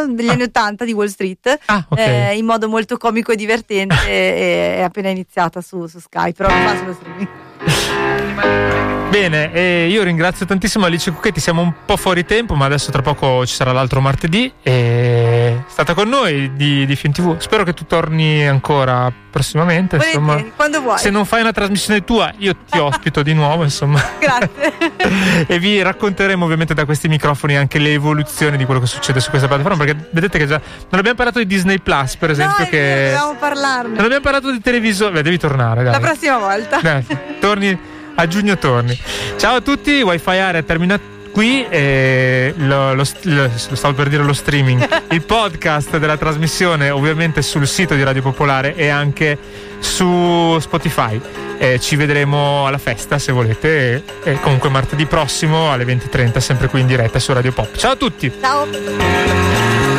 [0.09, 0.32] degli Ah.
[0.34, 1.97] anni 80 di Wall Street, Ah, ok.
[1.97, 6.49] eh, in modo molto comico e divertente e è appena iniziata su, su Sky, però
[6.49, 8.80] non va sullo streaming.
[9.12, 13.01] Bene, e io ringrazio tantissimo Alice Cucchetti, siamo un po' fuori tempo, ma adesso tra
[13.01, 14.51] poco ci sarà l'altro martedì.
[14.64, 17.38] E è stata con noi di, di Film TV.
[17.38, 19.97] Spero che tu torni ancora prossimamente.
[19.97, 20.97] Insomma, Volentieri, quando vuoi.
[20.97, 24.01] se non fai una trasmissione tua, io ti ospito di nuovo, insomma.
[24.18, 24.74] Grazie.
[25.45, 29.30] e vi racconteremo ovviamente da questi microfoni anche le evoluzioni di quello che succede su
[29.30, 29.84] questa piattaforma.
[29.84, 33.36] Perché vedete che già non abbiamo parlato di Disney Plus, per esempio, no, che dobbiamo
[33.36, 33.95] parlarne.
[33.95, 35.12] non abbiamo parlato di televisore.
[35.12, 35.91] Beh, devi tornare, dai.
[35.91, 36.80] La prossima volta.
[36.82, 37.05] Dai,
[37.41, 38.97] torni a giugno torni.
[39.38, 40.99] Ciao a tutti, Wi-Fi Area termina
[41.32, 47.41] qui e lo, lo- lo- stavo per dire lo streaming, il podcast della trasmissione ovviamente
[47.41, 49.38] sul sito di Radio Popolare e anche
[49.80, 51.20] su Spotify.
[51.57, 56.68] Eh, ci vedremo alla festa se volete e, e comunque martedì prossimo alle 20.30 sempre
[56.68, 57.76] qui in diretta su Radio Pop.
[57.78, 58.32] Ciao a tutti!
[58.41, 59.91] Ciao.